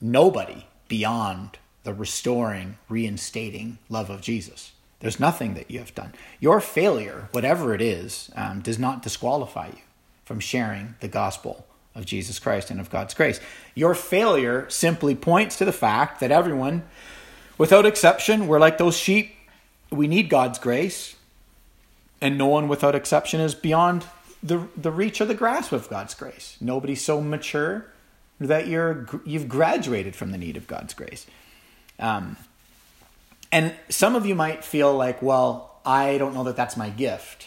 nobody 0.01 0.67
beyond 0.89 1.59
the 1.85 1.95
restoring 1.95 2.79
reinstating 2.89 3.79
love 3.89 4.09
of 4.09 4.21
jesus 4.21 4.73
there's 5.05 5.21
nothing 5.21 5.53
that 5.53 5.71
you 5.71 5.81
have 5.81 5.95
done. 5.95 6.15
Your 6.41 6.63
failure, 6.63 7.29
whatever 7.33 7.75
it 7.75 7.83
is, 7.83 8.31
um, 8.37 8.63
does 8.63 8.79
not 8.79 9.03
disqualify 9.03 9.67
you 9.67 9.83
from 10.25 10.41
sharing 10.41 10.95
the 11.01 11.09
gospel 11.09 11.67
of 11.95 12.07
Jesus 12.07 12.39
Christ 12.39 12.71
and 12.71 12.81
of 12.81 12.89
God's 12.89 13.13
grace. 13.13 13.39
Your 13.75 13.95
failure 13.95 14.65
simply 14.71 15.15
points 15.15 15.59
to 15.59 15.67
the 15.67 15.73
fact 15.73 16.21
that 16.21 16.31
everyone, 16.31 16.85
without 17.59 17.85
exception, 17.85 18.47
we're 18.47 18.59
like 18.59 18.79
those 18.79 18.97
sheep. 18.97 19.37
We 19.91 20.09
need 20.09 20.31
God's 20.31 20.59
grace, 20.59 21.17
and 22.23 22.39
no 22.39 22.47
one 22.47 22.67
without 22.67 22.95
exception 22.95 23.43
is 23.43 23.55
beyond 23.55 24.07
the, 24.43 24.69
the 24.75 24.91
reach 24.91 25.21
or 25.21 25.27
the 25.27 25.35
grasp 25.35 25.73
of 25.73 25.91
God's 25.91 26.15
grace. 26.15 26.57
Nobody's 26.63 27.05
so 27.05 27.21
mature 27.21 27.93
that 28.41 28.69
you're 28.69 29.07
you've 29.27 29.51
graduated 29.51 30.17
from 30.17 30.33
the 30.33 30.39
need 30.39 30.57
of 30.57 30.67
God's 30.67 30.95
grace. 30.95 31.27
Um, 31.99 32.39
and 33.55 33.73
some 33.89 34.17
of 34.17 34.27
you 34.27 34.35
might 34.35 34.65
feel 34.65 34.93
like, 34.93 35.23
well, 35.23 35.79
I 35.87 36.19
don't 36.19 36.35
know 36.35 36.43
that 36.43 36.57
that's 36.57 36.77
my 36.77 36.91
gift. 36.91 37.47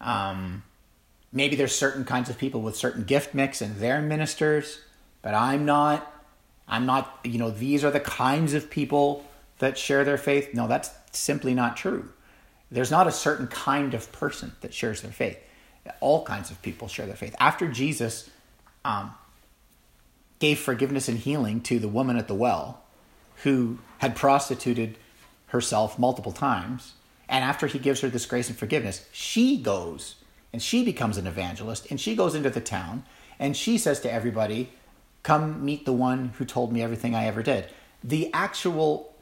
Um, 0.00 0.62
maybe 1.30 1.54
there's 1.54 1.76
certain 1.76 2.06
kinds 2.06 2.30
of 2.30 2.38
people 2.38 2.62
with 2.62 2.76
certain 2.76 3.04
gift 3.04 3.34
mix 3.34 3.60
and 3.60 3.76
they're 3.76 4.00
ministers, 4.00 4.80
but 5.20 5.34
I'm 5.34 5.66
not. 5.66 6.08
I'm 6.66 6.86
not, 6.86 7.18
you 7.24 7.38
know, 7.38 7.50
these 7.50 7.84
are 7.84 7.90
the 7.90 8.00
kinds 8.00 8.54
of 8.54 8.70
people 8.70 9.26
that 9.58 9.76
share 9.76 10.02
their 10.02 10.16
faith. 10.16 10.54
No, 10.54 10.66
that's 10.66 10.88
simply 11.10 11.52
not 11.52 11.76
true. 11.76 12.08
There's 12.70 12.90
not 12.90 13.06
a 13.06 13.12
certain 13.12 13.48
kind 13.48 13.92
of 13.92 14.10
person 14.12 14.52
that 14.62 14.72
shares 14.72 15.02
their 15.02 15.12
faith. 15.12 15.38
All 16.00 16.24
kinds 16.24 16.50
of 16.50 16.62
people 16.62 16.88
share 16.88 17.04
their 17.04 17.16
faith. 17.16 17.36
After 17.38 17.68
Jesus 17.68 18.30
um, 18.82 19.12
gave 20.38 20.58
forgiveness 20.58 21.06
and 21.06 21.18
healing 21.18 21.60
to 21.64 21.78
the 21.78 21.88
woman 21.88 22.16
at 22.16 22.28
the 22.28 22.34
well 22.34 22.82
who 23.42 23.78
had 23.98 24.16
prostituted 24.16 24.96
herself 25.52 25.98
multiple 25.98 26.32
times. 26.32 26.94
And 27.28 27.44
after 27.44 27.66
he 27.66 27.78
gives 27.78 28.00
her 28.00 28.08
this 28.08 28.26
grace 28.26 28.48
and 28.48 28.58
forgiveness, 28.58 29.06
she 29.12 29.58
goes 29.58 30.16
and 30.52 30.62
she 30.62 30.84
becomes 30.84 31.18
an 31.18 31.26
evangelist 31.26 31.86
and 31.90 32.00
she 32.00 32.16
goes 32.16 32.34
into 32.34 32.50
the 32.50 32.60
town 32.60 33.04
and 33.38 33.56
she 33.56 33.78
says 33.78 34.00
to 34.00 34.12
everybody, 34.12 34.70
Come 35.22 35.64
meet 35.64 35.84
the 35.84 35.92
one 35.92 36.32
who 36.38 36.44
told 36.44 36.72
me 36.72 36.82
everything 36.82 37.14
I 37.14 37.26
ever 37.26 37.42
did. 37.42 37.66
The 38.02 38.32
actual 38.32 39.14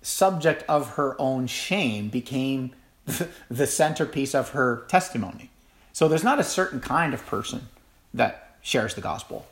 subject 0.00 0.64
of 0.68 0.90
her 0.90 1.20
own 1.20 1.46
shame 1.46 2.08
became 2.08 2.72
the 3.50 3.66
centerpiece 3.66 4.34
of 4.34 4.50
her 4.50 4.84
testimony. 4.88 5.50
So 5.92 6.08
there's 6.08 6.24
not 6.24 6.38
a 6.38 6.44
certain 6.44 6.80
kind 6.80 7.12
of 7.12 7.26
person 7.26 7.68
that 8.14 8.56
shares 8.62 8.94
the 8.94 9.00
gospel. 9.00 9.46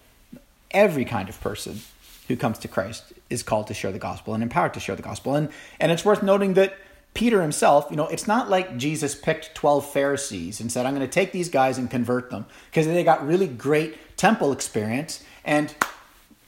Every 0.71 1.05
kind 1.05 1.29
of 1.29 1.41
person 1.41 1.81
who 2.31 2.37
comes 2.37 2.59
to 2.59 2.69
Christ 2.69 3.13
is 3.29 3.43
called 3.43 3.67
to 3.67 3.75
share 3.75 3.91
the 3.91 3.99
gospel 3.99 4.35
and 4.35 4.43
empowered 4.43 4.73
to 4.75 4.81
share 4.81 4.95
the 4.95 5.03
gospel. 5.03 5.35
And 5.35 5.51
and 5.81 5.91
it's 5.91 6.05
worth 6.05 6.23
noting 6.23 6.55
that 6.55 6.75
Peter 7.13 7.43
himself, 7.43 7.89
you 7.91 7.97
know, 7.97 8.07
it's 8.07 8.29
not 8.29 8.49
like 8.49 8.77
Jesus 8.77 9.17
picked 9.17 9.55
12 9.57 9.93
Pharisees 9.93 10.61
and 10.61 10.71
said, 10.71 10.87
I'm 10.87 10.95
going 10.95 11.07
to 11.07 11.13
take 11.13 11.33
these 11.33 11.49
guys 11.49 11.77
and 11.77 11.91
convert 11.91 12.31
them 12.31 12.47
because 12.71 12.87
they 12.87 13.03
got 13.03 13.27
really 13.27 13.49
great 13.49 14.17
temple 14.17 14.53
experience. 14.53 15.25
And 15.45 15.75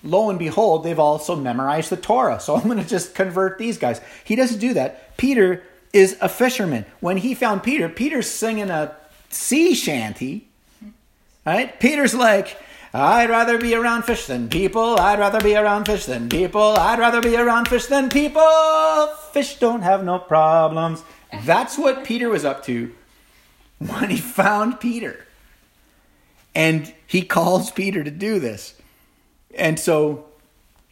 lo 0.05 0.31
and 0.31 0.39
behold, 0.39 0.85
they've 0.85 0.99
also 0.99 1.35
memorized 1.35 1.91
the 1.91 1.97
Torah. 1.97 2.39
So 2.39 2.55
I'm 2.57 2.65
going 2.65 2.79
to 2.79 2.89
just 2.89 3.15
convert 3.15 3.59
these 3.59 3.77
guys. 3.77 4.01
He 4.23 4.37
doesn't 4.37 4.61
do 4.61 4.73
that. 4.75 5.17
Peter 5.17 5.65
is 5.93 6.17
a 6.21 6.29
fisherman. 6.29 6.87
When 7.01 7.17
he 7.17 7.35
found 7.35 7.65
Peter, 7.65 7.89
Peter's 7.89 8.31
singing 8.31 8.71
a 8.71 8.97
sea 9.31 9.75
shanty. 9.75 10.47
Right? 11.45 11.79
Peter's 11.81 12.15
like, 12.15 12.57
I'd 12.95 13.31
rather 13.31 13.57
be 13.57 13.75
around 13.75 14.03
fish 14.03 14.27
than 14.27 14.51
people. 14.51 15.01
I'd 15.01 15.19
rather 15.19 15.41
be 15.41 15.57
around 15.57 15.87
fish 15.87 16.05
than 16.05 16.29
people. 16.29 16.77
I'd 16.77 16.99
rather 16.99 17.23
be 17.23 17.37
around 17.37 17.69
fish 17.69 17.87
than 17.87 18.11
people. 18.11 19.07
Fish 19.33 19.57
don't 19.57 19.81
have 19.81 20.05
no 20.05 20.19
problems. 20.19 21.03
That's 21.45 21.79
what 21.79 22.05
Peter 22.05 22.29
was 22.29 22.45
up 22.45 22.63
to 22.65 22.95
when 23.79 24.11
he 24.11 24.19
found 24.19 24.79
Peter. 24.79 25.27
And 26.55 26.93
he 27.07 27.23
calls 27.23 27.71
Peter 27.71 28.05
to 28.05 28.11
do 28.11 28.39
this. 28.39 28.75
And 29.55 29.81
so, 29.81 30.27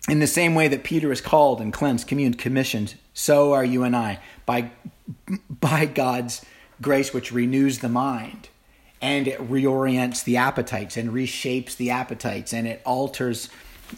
in 0.08 0.20
the 0.20 0.26
same 0.26 0.54
way 0.54 0.68
that 0.68 0.84
Peter 0.84 1.12
is 1.12 1.20
called 1.20 1.60
and 1.60 1.70
cleansed, 1.70 2.06
communed, 2.06 2.38
commissioned, 2.38 2.94
so 3.12 3.52
are 3.52 3.64
you 3.64 3.82
and 3.82 3.94
I 3.94 4.20
by, 4.46 4.70
by 5.50 5.84
God's 5.84 6.44
grace, 6.80 7.12
which 7.12 7.30
renews 7.30 7.80
the 7.80 7.90
mind 7.90 8.48
and 9.00 9.26
it 9.26 9.38
reorients 9.38 10.24
the 10.24 10.36
appetites 10.36 10.96
and 10.96 11.10
reshapes 11.10 11.76
the 11.76 11.90
appetites 11.90 12.52
and 12.52 12.66
it 12.66 12.82
alters 12.84 13.48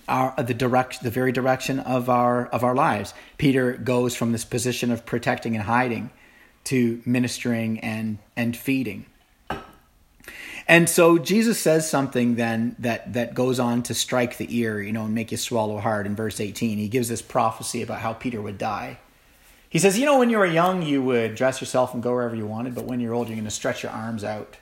our 0.09 0.35
uh, 0.37 0.43
the 0.43 0.55
direct 0.55 1.03
the 1.03 1.11
very 1.11 1.33
direction 1.33 1.79
of 1.81 2.09
our 2.09 2.47
of 2.47 2.65
our 2.65 2.75
lives. 2.75 3.15
Peter 3.39 3.73
goes 3.73 4.15
from 4.15 4.33
this 4.33 4.45
position 4.45 4.91
of 4.91 5.05
protecting 5.05 5.55
and 5.55 5.65
hiding 5.65 6.11
to 6.65 7.03
ministering 7.05 7.81
and 7.81 8.19
and 8.37 8.57
feeding. 8.57 9.07
And 10.69 10.89
so 10.89 11.19
Jesus 11.19 11.59
says 11.59 11.91
something 11.91 12.37
then 12.37 12.77
that 12.79 13.13
that 13.13 13.35
goes 13.35 13.59
on 13.59 13.83
to 13.85 13.95
strike 13.95 14.39
the 14.39 14.47
ear, 14.57 14.81
you 14.81 14.93
know, 14.93 15.05
and 15.05 15.15
make 15.15 15.31
you 15.33 15.37
swallow 15.37 15.79
hard 15.79 16.07
in 16.07 16.15
verse 16.15 16.41
18. 16.41 16.79
He 16.79 16.89
gives 16.89 17.09
this 17.09 17.23
prophecy 17.23 17.83
about 17.83 18.01
how 18.01 18.13
Peter 18.13 18.41
would 18.41 18.59
die. 18.59 18.99
He 19.69 19.79
says, 19.79 19.99
"You 19.99 20.05
know, 20.05 20.19
when 20.19 20.31
you 20.31 20.39
were 20.39 20.47
young, 20.47 20.83
you 20.83 21.03
would 21.03 21.35
dress 21.35 21.61
yourself 21.61 21.95
and 21.95 22.03
go 22.03 22.13
wherever 22.13 22.37
you 22.37 22.47
wanted, 22.47 22.75
but 22.75 22.85
when 22.85 23.01
you're 23.01 23.15
old, 23.15 23.29
you're 23.29 23.37
going 23.37 23.45
to 23.45 23.51
stretch 23.51 23.83
your 23.83 23.93
arms 23.93 24.23
out 24.23 24.57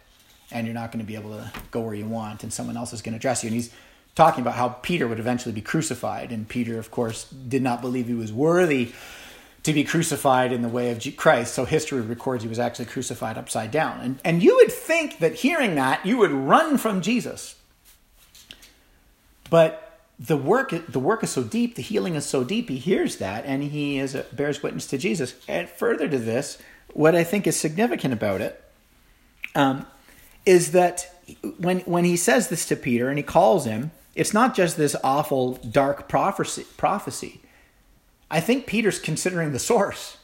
and 0.53 0.67
you're 0.67 0.75
not 0.75 0.93
going 0.93 1.05
to 1.05 1.07
be 1.07 1.15
able 1.15 1.31
to 1.31 1.51
go 1.71 1.81
where 1.81 1.95
you 1.95 2.07
want, 2.07 2.43
and 2.43 2.53
someone 2.53 2.77
else 2.77 2.93
is 2.93 3.03
going 3.03 3.15
to 3.15 3.19
dress 3.19 3.43
you. 3.43 3.49
And 3.49 3.55
he's 3.55 3.71
talking 4.15 4.43
about 4.43 4.55
how 4.55 4.69
Peter 4.69 5.07
would 5.07 5.21
eventually 5.21 5.53
be 5.53 5.61
crucified, 5.61 6.33
and 6.33 6.49
Peter, 6.49 6.79
of 6.79 6.91
course, 6.91 7.25
did 7.25 7.63
not 7.63 7.81
believe 7.81 8.07
he 8.07 8.15
was 8.15 8.33
worthy 8.33 8.93
to 9.63 9.73
be 9.73 9.85
crucified 9.85 10.53
in 10.53 10.63
the 10.63 10.69
way 10.69 10.91
of 10.91 11.17
Christ. 11.17 11.55
So 11.55 11.65
history 11.65 12.01
records 12.01 12.43
he 12.43 12.49
was 12.49 12.59
actually 12.59 12.87
crucified 12.87 13.37
upside 13.37 13.71
down. 13.71 14.01
And, 14.01 14.21
and 14.25 14.43
you 14.43 14.57
would 14.57 14.73
think 14.73 15.19
that 15.19 15.35
hearing 15.35 15.75
that, 15.75 16.05
you 16.07 16.17
would 16.17 16.31
run 16.31 16.79
from 16.79 17.03
Jesus. 17.03 17.57
But 19.51 19.99
the 20.19 20.37
work, 20.37 20.73
the 20.89 21.01
work 21.01 21.23
is 21.23 21.31
so 21.31 21.43
deep, 21.43 21.75
the 21.75 21.83
healing 21.83 22.15
is 22.15 22.25
so 22.25 22.45
deep, 22.45 22.69
he 22.69 22.77
hears 22.77 23.17
that, 23.17 23.45
and 23.45 23.63
he 23.63 23.99
is 23.99 24.15
a, 24.15 24.23
bears 24.33 24.63
witness 24.63 24.87
to 24.89 24.99
Jesus. 24.99 25.35
And 25.49 25.69
further 25.69 26.09
to 26.09 26.19
this, 26.19 26.59
what 26.93 27.15
I 27.15 27.25
think 27.25 27.47
is 27.47 27.59
significant 27.59 28.15
about 28.15 28.41
it 28.41 28.63
um, 29.55 29.87
is 30.47 30.73
that 30.73 31.15
when 31.59 31.81
when 31.81 32.05
he 32.05 32.17
says 32.17 32.49
this 32.49 32.67
to 32.67 32.77
Peter 32.77 33.09
and 33.09 33.19
he 33.19 33.23
calls 33.23 33.65
him, 33.65 33.91
it's 34.15 34.35
not 34.35 34.55
just 34.55 34.77
this 34.77 34.97
awful 35.05 35.55
dark 35.55 36.09
prophecy. 36.09 36.67
Prophecy. 36.77 37.41
I 38.31 38.41
think 38.41 38.67
Peter's 38.67 38.99
considering 38.99 39.53
the 39.53 39.59
source. 39.59 40.19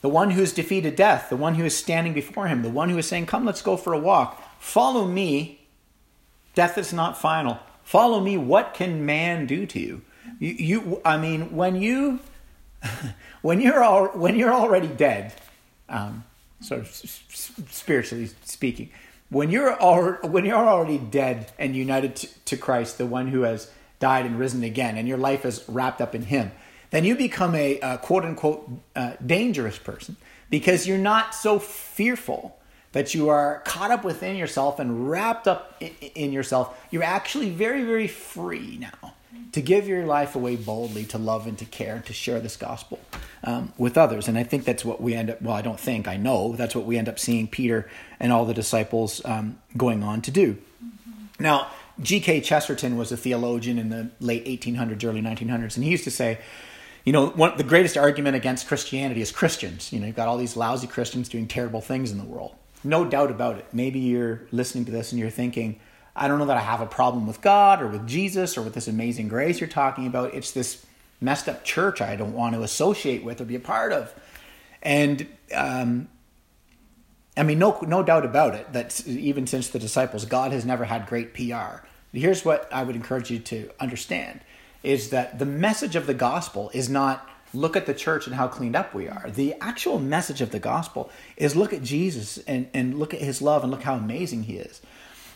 The 0.00 0.08
one 0.08 0.32
who's 0.32 0.52
defeated 0.52 0.96
death, 0.96 1.28
the 1.28 1.36
one 1.36 1.54
who 1.54 1.64
is 1.64 1.76
standing 1.76 2.12
before 2.12 2.48
him, 2.48 2.62
the 2.62 2.70
one 2.70 2.88
who 2.88 2.98
is 2.98 3.06
saying, 3.06 3.26
"Come, 3.26 3.44
let's 3.44 3.62
go 3.62 3.76
for 3.76 3.92
a 3.92 3.98
walk. 3.98 4.42
Follow 4.60 5.06
me. 5.06 5.66
Death 6.54 6.76
is 6.76 6.92
not 6.92 7.20
final. 7.20 7.60
Follow 7.84 8.20
me. 8.20 8.36
What 8.36 8.74
can 8.74 9.06
man 9.06 9.46
do 9.46 9.66
to 9.66 9.78
you?" 9.78 10.02
You, 10.38 10.50
you 10.50 11.02
I 11.04 11.16
mean, 11.18 11.54
when 11.54 11.76
you 11.76 12.20
when 13.42 13.60
you're 13.60 13.82
all, 13.82 14.08
when 14.08 14.36
you're 14.36 14.52
already 14.52 14.88
dead, 14.88 15.32
um, 15.88 16.24
sort 16.62 16.80
of 16.80 16.88
spiritually 16.88 18.30
speaking. 18.44 18.90
When 19.28 19.50
you're 19.50 19.80
al- 19.80 20.18
when 20.22 20.44
you're 20.44 20.56
already 20.56 20.98
dead 20.98 21.52
and 21.58 21.74
united 21.74 22.16
to, 22.44 22.56
Christ, 22.56 22.98
the 22.98 23.06
one 23.06 23.28
who 23.28 23.42
has 23.42 23.70
died 23.98 24.26
and 24.26 24.38
risen 24.38 24.62
again, 24.62 24.96
and 24.96 25.08
your 25.08 25.18
life 25.18 25.44
is 25.44 25.64
wrapped 25.68 26.00
up 26.00 26.14
in 26.14 26.22
Him, 26.22 26.52
then 26.90 27.04
you 27.04 27.16
become 27.16 27.54
a, 27.54 27.80
a 27.80 27.98
quote 27.98 28.24
unquote 28.24 28.70
uh, 28.94 29.14
dangerous 29.24 29.78
person 29.78 30.16
because 30.50 30.86
you're 30.86 30.98
not 30.98 31.34
so 31.34 31.58
fearful 31.58 32.58
that 32.92 33.14
you 33.14 33.30
are 33.30 33.62
caught 33.64 33.90
up 33.90 34.04
within 34.04 34.36
yourself 34.36 34.78
and 34.78 35.08
wrapped 35.08 35.48
up 35.48 35.76
in, 35.80 35.90
in 36.14 36.32
yourself. 36.32 36.78
You're 36.90 37.02
actually 37.02 37.48
very, 37.48 37.84
very 37.84 38.06
free 38.06 38.76
now 38.78 39.01
to 39.52 39.60
give 39.60 39.86
your 39.86 40.06
life 40.06 40.34
away 40.34 40.56
boldly, 40.56 41.04
to 41.04 41.18
love 41.18 41.46
and 41.46 41.58
to 41.58 41.64
care, 41.64 41.96
and 41.96 42.06
to 42.06 42.12
share 42.12 42.40
this 42.40 42.56
gospel 42.56 42.98
um, 43.44 43.72
with 43.76 43.98
others. 43.98 44.26
And 44.28 44.38
I 44.38 44.44
think 44.44 44.64
that's 44.64 44.84
what 44.84 45.00
we 45.00 45.14
end 45.14 45.30
up, 45.30 45.42
well, 45.42 45.54
I 45.54 45.62
don't 45.62 45.78
think, 45.78 46.08
I 46.08 46.16
know 46.16 46.54
that's 46.56 46.74
what 46.74 46.86
we 46.86 46.96
end 46.96 47.08
up 47.08 47.18
seeing 47.18 47.46
Peter 47.46 47.88
and 48.18 48.32
all 48.32 48.46
the 48.46 48.54
disciples 48.54 49.20
um, 49.24 49.58
going 49.76 50.02
on 50.02 50.22
to 50.22 50.30
do. 50.30 50.54
Mm-hmm. 50.54 51.42
Now, 51.42 51.68
G.K. 52.00 52.40
Chesterton 52.40 52.96
was 52.96 53.12
a 53.12 53.16
theologian 53.16 53.78
in 53.78 53.90
the 53.90 54.10
late 54.20 54.46
1800s, 54.46 55.04
early 55.04 55.20
1900s, 55.20 55.76
and 55.76 55.84
he 55.84 55.90
used 55.90 56.04
to 56.04 56.10
say, 56.10 56.38
you 57.04 57.12
know, 57.12 57.28
one, 57.28 57.56
the 57.56 57.64
greatest 57.64 57.96
argument 57.96 58.36
against 58.36 58.68
Christianity 58.68 59.20
is 59.20 59.32
Christians. 59.32 59.92
You 59.92 60.00
know, 60.00 60.06
you've 60.06 60.16
got 60.16 60.28
all 60.28 60.38
these 60.38 60.56
lousy 60.56 60.86
Christians 60.86 61.28
doing 61.28 61.46
terrible 61.48 61.80
things 61.80 62.12
in 62.12 62.18
the 62.18 62.24
world. 62.24 62.54
No 62.84 63.04
doubt 63.04 63.30
about 63.30 63.58
it. 63.58 63.66
Maybe 63.72 63.98
you're 63.98 64.42
listening 64.52 64.84
to 64.86 64.92
this 64.92 65.12
and 65.12 65.20
you're 65.20 65.30
thinking, 65.30 65.80
I 66.14 66.28
don't 66.28 66.38
know 66.38 66.46
that 66.46 66.56
I 66.56 66.60
have 66.60 66.80
a 66.80 66.86
problem 66.86 67.26
with 67.26 67.40
God 67.40 67.80
or 67.80 67.88
with 67.88 68.06
Jesus 68.06 68.58
or 68.58 68.62
with 68.62 68.74
this 68.74 68.88
amazing 68.88 69.28
grace 69.28 69.60
you're 69.60 69.68
talking 69.68 70.06
about. 70.06 70.34
It's 70.34 70.50
this 70.50 70.84
messed 71.20 71.48
up 71.48 71.64
church 71.64 72.00
I 72.00 72.16
don't 72.16 72.34
want 72.34 72.54
to 72.54 72.62
associate 72.62 73.24
with 73.24 73.40
or 73.40 73.44
be 73.44 73.54
a 73.54 73.60
part 73.60 73.92
of. 73.92 74.12
And 74.82 75.26
um, 75.54 76.08
I 77.36 77.44
mean, 77.44 77.58
no, 77.58 77.78
no 77.80 78.02
doubt 78.02 78.24
about 78.24 78.54
it 78.54 78.72
that 78.72 79.06
even 79.06 79.46
since 79.46 79.68
the 79.68 79.78
disciples, 79.78 80.24
God 80.24 80.52
has 80.52 80.66
never 80.66 80.84
had 80.84 81.06
great 81.06 81.32
PR. 81.32 81.86
Here's 82.12 82.44
what 82.44 82.68
I 82.72 82.82
would 82.82 82.96
encourage 82.96 83.30
you 83.30 83.38
to 83.38 83.70
understand 83.80 84.40
is 84.82 85.10
that 85.10 85.38
the 85.38 85.46
message 85.46 85.96
of 85.96 86.06
the 86.06 86.14
gospel 86.14 86.70
is 86.74 86.90
not 86.90 87.28
look 87.54 87.76
at 87.76 87.86
the 87.86 87.94
church 87.94 88.26
and 88.26 88.34
how 88.34 88.48
cleaned 88.48 88.74
up 88.76 88.94
we 88.94 89.08
are. 89.08 89.30
The 89.30 89.54
actual 89.60 89.98
message 89.98 90.40
of 90.40 90.50
the 90.50 90.58
gospel 90.58 91.10
is 91.36 91.54
look 91.54 91.72
at 91.72 91.82
Jesus 91.82 92.38
and, 92.38 92.68
and 92.74 92.98
look 92.98 93.14
at 93.14 93.20
his 93.20 93.40
love 93.40 93.62
and 93.62 93.70
look 93.70 93.82
how 93.82 93.94
amazing 93.94 94.44
he 94.44 94.56
is. 94.56 94.80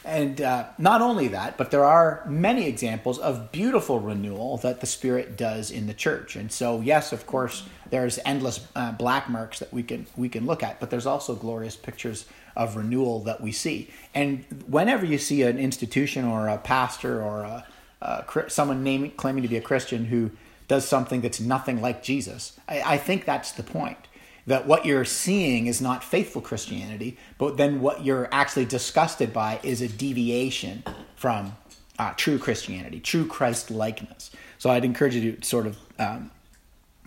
And 0.06 0.40
uh, 0.40 0.66
not 0.78 1.02
only 1.02 1.28
that, 1.28 1.58
but 1.58 1.72
there 1.72 1.84
are 1.84 2.24
many 2.28 2.68
examples 2.68 3.18
of 3.18 3.50
beautiful 3.50 3.98
renewal 3.98 4.56
that 4.58 4.80
the 4.80 4.86
Spirit 4.86 5.36
does 5.36 5.70
in 5.70 5.88
the 5.88 5.94
church. 5.94 6.36
And 6.36 6.52
so, 6.52 6.80
yes, 6.80 7.12
of 7.12 7.26
course, 7.26 7.64
there's 7.90 8.20
endless 8.24 8.64
uh, 8.76 8.92
black 8.92 9.28
marks 9.28 9.58
that 9.58 9.72
we 9.72 9.82
can 9.82 10.06
we 10.16 10.28
can 10.28 10.46
look 10.46 10.62
at, 10.62 10.78
but 10.78 10.90
there's 10.90 11.06
also 11.06 11.34
glorious 11.34 11.74
pictures 11.74 12.26
of 12.54 12.76
renewal 12.76 13.20
that 13.24 13.40
we 13.40 13.50
see. 13.50 13.90
And 14.14 14.44
whenever 14.68 15.04
you 15.04 15.18
see 15.18 15.42
an 15.42 15.58
institution 15.58 16.24
or 16.24 16.48
a 16.48 16.58
pastor 16.58 17.20
or 17.20 17.42
a, 17.42 17.66
a 18.00 18.44
someone 18.48 18.84
naming 18.84 19.10
claiming 19.10 19.42
to 19.42 19.48
be 19.48 19.56
a 19.56 19.62
Christian 19.62 20.04
who 20.04 20.30
does 20.68 20.86
something 20.86 21.20
that's 21.20 21.40
nothing 21.40 21.82
like 21.82 22.02
Jesus, 22.04 22.58
I, 22.68 22.94
I 22.94 22.98
think 22.98 23.24
that's 23.24 23.52
the 23.52 23.64
point 23.64 24.05
that 24.46 24.66
what 24.66 24.86
you're 24.86 25.04
seeing 25.04 25.66
is 25.66 25.80
not 25.80 26.04
faithful 26.04 26.40
Christianity, 26.40 27.18
but 27.38 27.56
then 27.56 27.80
what 27.80 28.04
you're 28.04 28.28
actually 28.32 28.64
disgusted 28.64 29.32
by 29.32 29.58
is 29.62 29.80
a 29.80 29.88
deviation 29.88 30.84
from 31.16 31.56
uh, 31.98 32.12
true 32.16 32.38
Christianity, 32.38 33.00
true 33.00 33.26
Christ 33.26 33.70
likeness. 33.70 34.30
So 34.58 34.70
I'd 34.70 34.84
encourage 34.84 35.14
you 35.14 35.32
to 35.32 35.46
sort 35.46 35.66
of 35.66 35.78
um, 35.98 36.30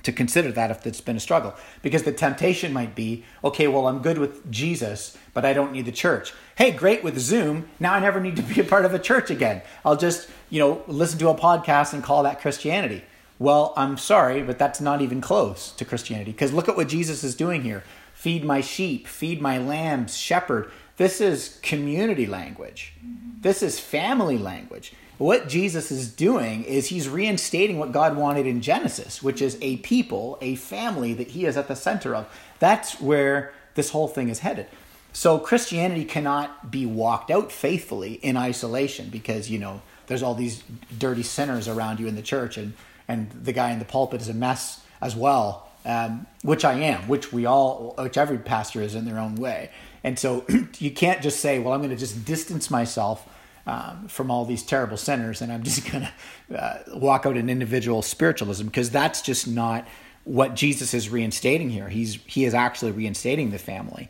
to 0.03 0.11
consider 0.13 0.51
that 0.53 0.71
if 0.71 0.87
it's 0.87 1.01
been 1.01 1.17
a 1.17 1.19
struggle, 1.19 1.53
because 1.81 2.03
the 2.03 2.11
temptation 2.11 2.71
might 2.71 2.95
be, 2.95 3.25
okay, 3.43 3.67
well 3.67 3.87
I'm 3.87 4.01
good 4.01 4.17
with 4.17 4.49
Jesus, 4.49 5.17
but 5.33 5.45
I 5.45 5.53
don't 5.53 5.73
need 5.73 5.85
the 5.85 5.91
church. 5.91 6.33
Hey, 6.55 6.71
great 6.71 7.03
with 7.03 7.19
Zoom. 7.19 7.69
Now 7.79 7.93
I 7.93 7.99
never 7.99 8.19
need 8.19 8.37
to 8.37 8.41
be 8.41 8.61
a 8.61 8.63
part 8.63 8.85
of 8.85 8.93
a 8.93 8.99
church 8.99 9.29
again. 9.29 9.61
I'll 9.85 9.97
just 9.97 10.29
you 10.49 10.59
know 10.59 10.83
listen 10.87 11.19
to 11.19 11.29
a 11.29 11.35
podcast 11.35 11.93
and 11.93 12.03
call 12.03 12.23
that 12.23 12.41
Christianity. 12.41 13.03
Well, 13.39 13.73
I'm 13.77 13.97
sorry, 13.97 14.43
but 14.43 14.59
that's 14.59 14.81
not 14.81 15.01
even 15.01 15.21
close 15.21 15.71
to 15.71 15.85
Christianity 15.85 16.33
because 16.33 16.53
look 16.53 16.67
at 16.67 16.75
what 16.75 16.89
Jesus 16.89 17.23
is 17.23 17.35
doing 17.35 17.63
here 17.63 17.83
feed 18.13 18.43
my 18.43 18.59
sheep, 18.59 19.07
feed 19.07 19.41
my 19.41 19.57
lambs, 19.57 20.17
shepherd. 20.17 20.69
This 20.97 21.21
is 21.21 21.57
community 21.61 22.27
language, 22.27 22.93
this 23.39 23.63
is 23.63 23.79
family 23.79 24.37
language. 24.37 24.93
What 25.17 25.49
Jesus 25.49 25.91
is 25.91 26.09
doing 26.09 26.63
is 26.63 26.87
he's 26.87 27.09
reinstating 27.09 27.77
what 27.77 27.91
God 27.91 28.15
wanted 28.15 28.45
in 28.47 28.61
Genesis, 28.61 29.21
which 29.21 29.41
is 29.41 29.57
a 29.61 29.77
people, 29.77 30.37
a 30.39 30.55
family 30.55 31.13
that 31.13 31.29
he 31.29 31.45
is 31.45 31.57
at 31.57 31.67
the 31.67 31.75
center 31.75 32.15
of. 32.15 32.25
That's 32.59 33.01
where 33.01 33.53
this 33.75 33.89
whole 33.89 34.07
thing 34.07 34.29
is 34.29 34.39
headed. 34.39 34.67
So 35.11 35.37
Christianity 35.37 36.05
cannot 36.05 36.71
be 36.71 36.85
walked 36.85 37.31
out 37.31 37.51
faithfully 37.51 38.13
in 38.13 38.37
isolation 38.37 39.09
because, 39.09 39.49
you 39.49 39.59
know, 39.59 39.81
there's 40.07 40.23
all 40.23 40.35
these 40.35 40.63
dirty 40.97 41.23
sinners 41.23 41.67
around 41.67 41.99
you 41.99 42.07
in 42.07 42.15
the 42.15 42.21
church 42.21 42.57
and 42.57 42.73
and 43.09 43.29
the 43.31 43.51
guy 43.51 43.71
in 43.71 43.79
the 43.79 43.85
pulpit 43.85 44.21
is 44.21 44.29
a 44.29 44.33
mess 44.33 44.81
as 45.01 45.15
well, 45.15 45.67
um, 45.83 46.27
which 46.43 46.63
I 46.63 46.73
am, 46.73 47.07
which 47.07 47.33
we 47.33 47.45
all, 47.45 47.95
which 47.97 48.17
every 48.17 48.37
pastor 48.37 48.81
is 48.81 48.93
in 48.93 49.05
their 49.05 49.19
own 49.19 49.35
way. 49.35 49.71
And 50.03 50.17
so 50.17 50.45
you 50.77 50.91
can't 50.91 51.21
just 51.21 51.39
say, 51.39 51.57
well, 51.57 51.73
I'm 51.73 51.79
going 51.79 51.89
to 51.89 51.97
just 51.97 52.23
distance 52.23 52.69
myself 52.69 53.27
um, 53.65 54.07
from 54.07 54.29
all 54.29 54.45
these 54.45 54.63
terrible 54.63 54.95
sinners 54.95 55.41
and 55.41 55.51
I'm 55.51 55.63
just 55.63 55.91
going 55.91 56.07
to 56.47 56.63
uh, 56.63 56.83
walk 56.93 57.25
out 57.25 57.35
in 57.35 57.49
individual 57.49 58.03
spiritualism 58.03 58.67
because 58.67 58.91
that's 58.91 59.21
just 59.21 59.47
not 59.47 59.87
what 60.23 60.55
Jesus 60.55 60.93
is 60.93 61.09
reinstating 61.09 61.71
here. 61.71 61.89
He's 61.89 62.19
he 62.25 62.45
is 62.45 62.53
actually 62.53 62.91
reinstating 62.91 63.49
the 63.49 63.57
family. 63.57 64.09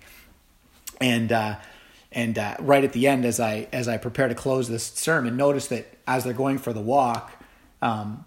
And 1.00 1.32
uh, 1.32 1.56
and 2.12 2.38
uh, 2.38 2.58
right 2.60 2.84
at 2.84 2.92
the 2.92 3.08
end, 3.08 3.24
as 3.24 3.40
I 3.40 3.70
as 3.72 3.88
I 3.88 3.98
prepare 3.98 4.28
to 4.28 4.36
close 4.36 4.68
this 4.68 4.84
sermon, 4.84 5.38
notice 5.38 5.68
that 5.68 5.88
as 6.06 6.26
they're 6.26 6.34
going 6.34 6.58
for 6.58 6.74
the 6.74 6.82
walk, 6.82 7.32
um, 7.82 8.26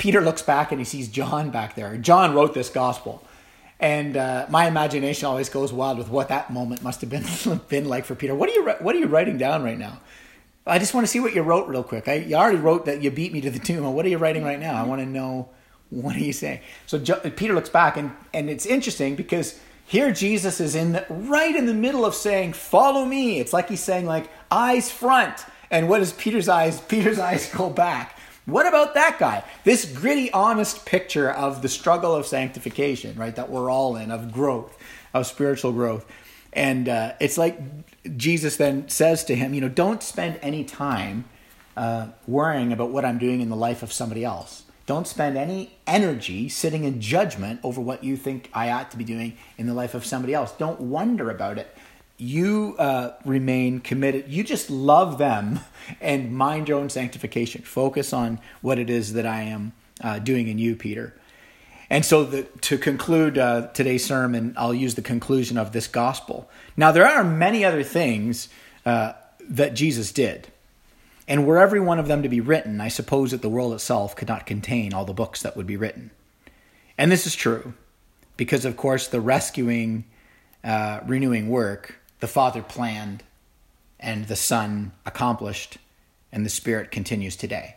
Peter 0.00 0.22
looks 0.22 0.40
back 0.40 0.72
and 0.72 0.80
he 0.80 0.84
sees 0.84 1.08
John 1.08 1.50
back 1.50 1.74
there. 1.74 1.94
John 1.98 2.34
wrote 2.34 2.54
this 2.54 2.70
gospel. 2.70 3.22
And 3.78 4.16
uh, 4.16 4.46
my 4.48 4.66
imagination 4.66 5.26
always 5.26 5.50
goes 5.50 5.74
wild 5.74 5.98
with 5.98 6.08
what 6.08 6.28
that 6.28 6.50
moment 6.50 6.82
must 6.82 7.02
have 7.02 7.10
been 7.10 7.60
been 7.68 7.84
like 7.84 8.06
for 8.06 8.14
Peter. 8.14 8.34
What 8.34 8.48
are 8.48 8.52
you 8.52 8.70
What 8.80 8.96
are 8.96 8.98
you 8.98 9.06
writing 9.06 9.36
down 9.36 9.62
right 9.62 9.78
now? 9.78 10.00
I 10.66 10.78
just 10.78 10.94
want 10.94 11.06
to 11.06 11.10
see 11.10 11.20
what 11.20 11.34
you 11.34 11.42
wrote 11.42 11.68
real 11.68 11.82
quick. 11.82 12.08
I, 12.08 12.14
you 12.14 12.34
already 12.34 12.56
wrote 12.58 12.86
that 12.86 13.02
you 13.02 13.10
beat 13.10 13.32
me 13.32 13.42
to 13.42 13.50
the 13.50 13.58
tomb. 13.58 13.84
What 13.94 14.06
are 14.06 14.08
you 14.08 14.18
writing 14.18 14.42
right 14.42 14.58
now? 14.58 14.74
I 14.74 14.84
want 14.84 15.02
to 15.02 15.06
know 15.06 15.50
what 15.90 16.16
are 16.16 16.20
you 16.20 16.32
saying. 16.32 16.60
So 16.86 16.98
jo- 16.98 17.20
Peter 17.36 17.54
looks 17.54 17.68
back 17.68 17.98
and 17.98 18.10
and 18.32 18.48
it's 18.48 18.64
interesting 18.64 19.16
because 19.16 19.60
here 19.84 20.12
Jesus 20.12 20.60
is 20.60 20.74
in 20.74 20.92
the, 20.92 21.04
right 21.10 21.54
in 21.54 21.66
the 21.66 21.74
middle 21.74 22.06
of 22.06 22.14
saying, 22.14 22.54
"Follow 22.54 23.04
me." 23.04 23.38
It's 23.38 23.52
like 23.52 23.68
he's 23.68 23.82
saying 23.82 24.06
like 24.06 24.30
eyes 24.50 24.90
front. 24.90 25.44
And 25.70 25.90
what 25.90 26.00
is 26.00 26.14
Peter's 26.14 26.48
eyes? 26.48 26.80
Peter's 26.80 27.18
eyes 27.30 27.52
go 27.52 27.68
back. 27.68 28.16
What 28.50 28.66
about 28.66 28.94
that 28.94 29.18
guy? 29.18 29.44
This 29.64 29.84
gritty, 29.84 30.30
honest 30.32 30.84
picture 30.84 31.30
of 31.30 31.62
the 31.62 31.68
struggle 31.68 32.14
of 32.14 32.26
sanctification, 32.26 33.16
right? 33.16 33.34
That 33.34 33.50
we're 33.50 33.70
all 33.70 33.96
in, 33.96 34.10
of 34.10 34.32
growth, 34.32 34.76
of 35.14 35.26
spiritual 35.26 35.72
growth. 35.72 36.06
And 36.52 36.88
uh, 36.88 37.12
it's 37.20 37.38
like 37.38 37.60
Jesus 38.16 38.56
then 38.56 38.88
says 38.88 39.24
to 39.24 39.36
him, 39.36 39.54
you 39.54 39.60
know, 39.60 39.68
don't 39.68 40.02
spend 40.02 40.38
any 40.42 40.64
time 40.64 41.26
uh, 41.76 42.08
worrying 42.26 42.72
about 42.72 42.90
what 42.90 43.04
I'm 43.04 43.18
doing 43.18 43.40
in 43.40 43.48
the 43.48 43.56
life 43.56 43.82
of 43.82 43.92
somebody 43.92 44.24
else. 44.24 44.64
Don't 44.86 45.06
spend 45.06 45.38
any 45.38 45.78
energy 45.86 46.48
sitting 46.48 46.82
in 46.82 47.00
judgment 47.00 47.60
over 47.62 47.80
what 47.80 48.02
you 48.02 48.16
think 48.16 48.50
I 48.52 48.72
ought 48.72 48.90
to 48.90 48.96
be 48.96 49.04
doing 49.04 49.36
in 49.56 49.68
the 49.68 49.74
life 49.74 49.94
of 49.94 50.04
somebody 50.04 50.34
else. 50.34 50.50
Don't 50.52 50.80
wonder 50.80 51.30
about 51.30 51.58
it 51.58 51.76
you 52.20 52.76
uh, 52.78 53.14
remain 53.24 53.80
committed. 53.80 54.28
You 54.28 54.44
just 54.44 54.68
love 54.70 55.18
them 55.18 55.60
and 56.00 56.32
mind 56.32 56.68
your 56.68 56.78
own 56.78 56.90
sanctification. 56.90 57.62
Focus 57.62 58.12
on 58.12 58.38
what 58.60 58.78
it 58.78 58.90
is 58.90 59.14
that 59.14 59.26
I 59.26 59.42
am 59.42 59.72
uh, 60.02 60.18
doing 60.18 60.48
in 60.48 60.58
you, 60.58 60.76
Peter. 60.76 61.14
And 61.88 62.04
so, 62.04 62.24
the, 62.24 62.42
to 62.42 62.78
conclude 62.78 63.38
uh, 63.38 63.68
today's 63.68 64.04
sermon, 64.04 64.54
I'll 64.56 64.74
use 64.74 64.94
the 64.94 65.02
conclusion 65.02 65.58
of 65.58 65.72
this 65.72 65.88
gospel. 65.88 66.48
Now, 66.76 66.92
there 66.92 67.06
are 67.06 67.24
many 67.24 67.64
other 67.64 67.82
things 67.82 68.48
uh, 68.86 69.14
that 69.48 69.74
Jesus 69.74 70.12
did. 70.12 70.48
And 71.26 71.46
were 71.46 71.58
every 71.58 71.80
one 71.80 71.98
of 71.98 72.06
them 72.06 72.22
to 72.22 72.28
be 72.28 72.40
written, 72.40 72.80
I 72.80 72.88
suppose 72.88 73.30
that 73.30 73.42
the 73.42 73.48
world 73.48 73.72
itself 73.72 74.14
could 74.14 74.28
not 74.28 74.46
contain 74.46 74.92
all 74.92 75.04
the 75.04 75.12
books 75.12 75.42
that 75.42 75.56
would 75.56 75.66
be 75.66 75.76
written. 75.76 76.10
And 76.98 77.10
this 77.10 77.26
is 77.26 77.34
true, 77.34 77.74
because, 78.36 78.64
of 78.64 78.76
course, 78.76 79.08
the 79.08 79.20
rescuing, 79.20 80.04
uh, 80.62 81.00
renewing 81.06 81.48
work 81.48 81.99
the 82.20 82.28
Father 82.28 82.62
planned 82.62 83.22
and 83.98 84.28
the 84.28 84.36
Son 84.36 84.92
accomplished 85.04 85.78
and 86.32 86.46
the 86.46 86.50
Spirit 86.50 86.90
continues 86.90 87.36
today. 87.36 87.76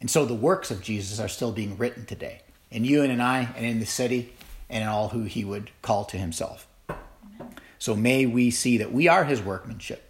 And 0.00 0.10
so 0.10 0.24
the 0.24 0.34
works 0.34 0.70
of 0.70 0.82
Jesus 0.82 1.18
are 1.18 1.28
still 1.28 1.52
being 1.52 1.76
written 1.76 2.06
today 2.06 2.42
in 2.70 2.84
you 2.84 3.02
and 3.02 3.10
in 3.10 3.20
I 3.20 3.52
and 3.56 3.64
in 3.64 3.80
the 3.80 3.86
city 3.86 4.34
and 4.68 4.82
in 4.82 4.88
all 4.88 5.08
who 5.08 5.24
he 5.24 5.44
would 5.44 5.70
call 5.82 6.04
to 6.06 6.18
himself. 6.18 6.66
So 7.78 7.94
may 7.94 8.26
we 8.26 8.50
see 8.50 8.78
that 8.78 8.92
we 8.92 9.08
are 9.08 9.24
his 9.24 9.40
workmanship 9.40 10.02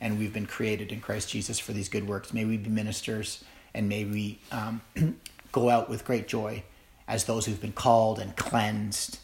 and 0.00 0.18
we've 0.18 0.32
been 0.32 0.46
created 0.46 0.92
in 0.92 1.00
Christ 1.00 1.28
Jesus 1.28 1.58
for 1.58 1.72
these 1.72 1.88
good 1.88 2.06
works. 2.06 2.32
May 2.32 2.44
we 2.44 2.56
be 2.56 2.70
ministers 2.70 3.44
and 3.74 3.88
may 3.88 4.04
we 4.04 4.38
um, 4.50 4.80
go 5.52 5.68
out 5.68 5.88
with 5.88 6.04
great 6.04 6.28
joy 6.28 6.62
as 7.06 7.24
those 7.24 7.46
who've 7.46 7.60
been 7.60 7.72
called 7.72 8.18
and 8.18 8.36
cleansed, 8.36 9.18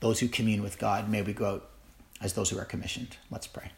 those 0.00 0.20
who 0.20 0.28
commune 0.28 0.62
with 0.62 0.78
God. 0.78 1.08
May 1.08 1.22
we 1.22 1.32
go 1.32 1.46
out 1.46 1.70
as 2.20 2.32
those 2.32 2.50
who 2.50 2.58
are 2.58 2.64
commissioned. 2.64 3.16
Let's 3.30 3.46
pray. 3.46 3.72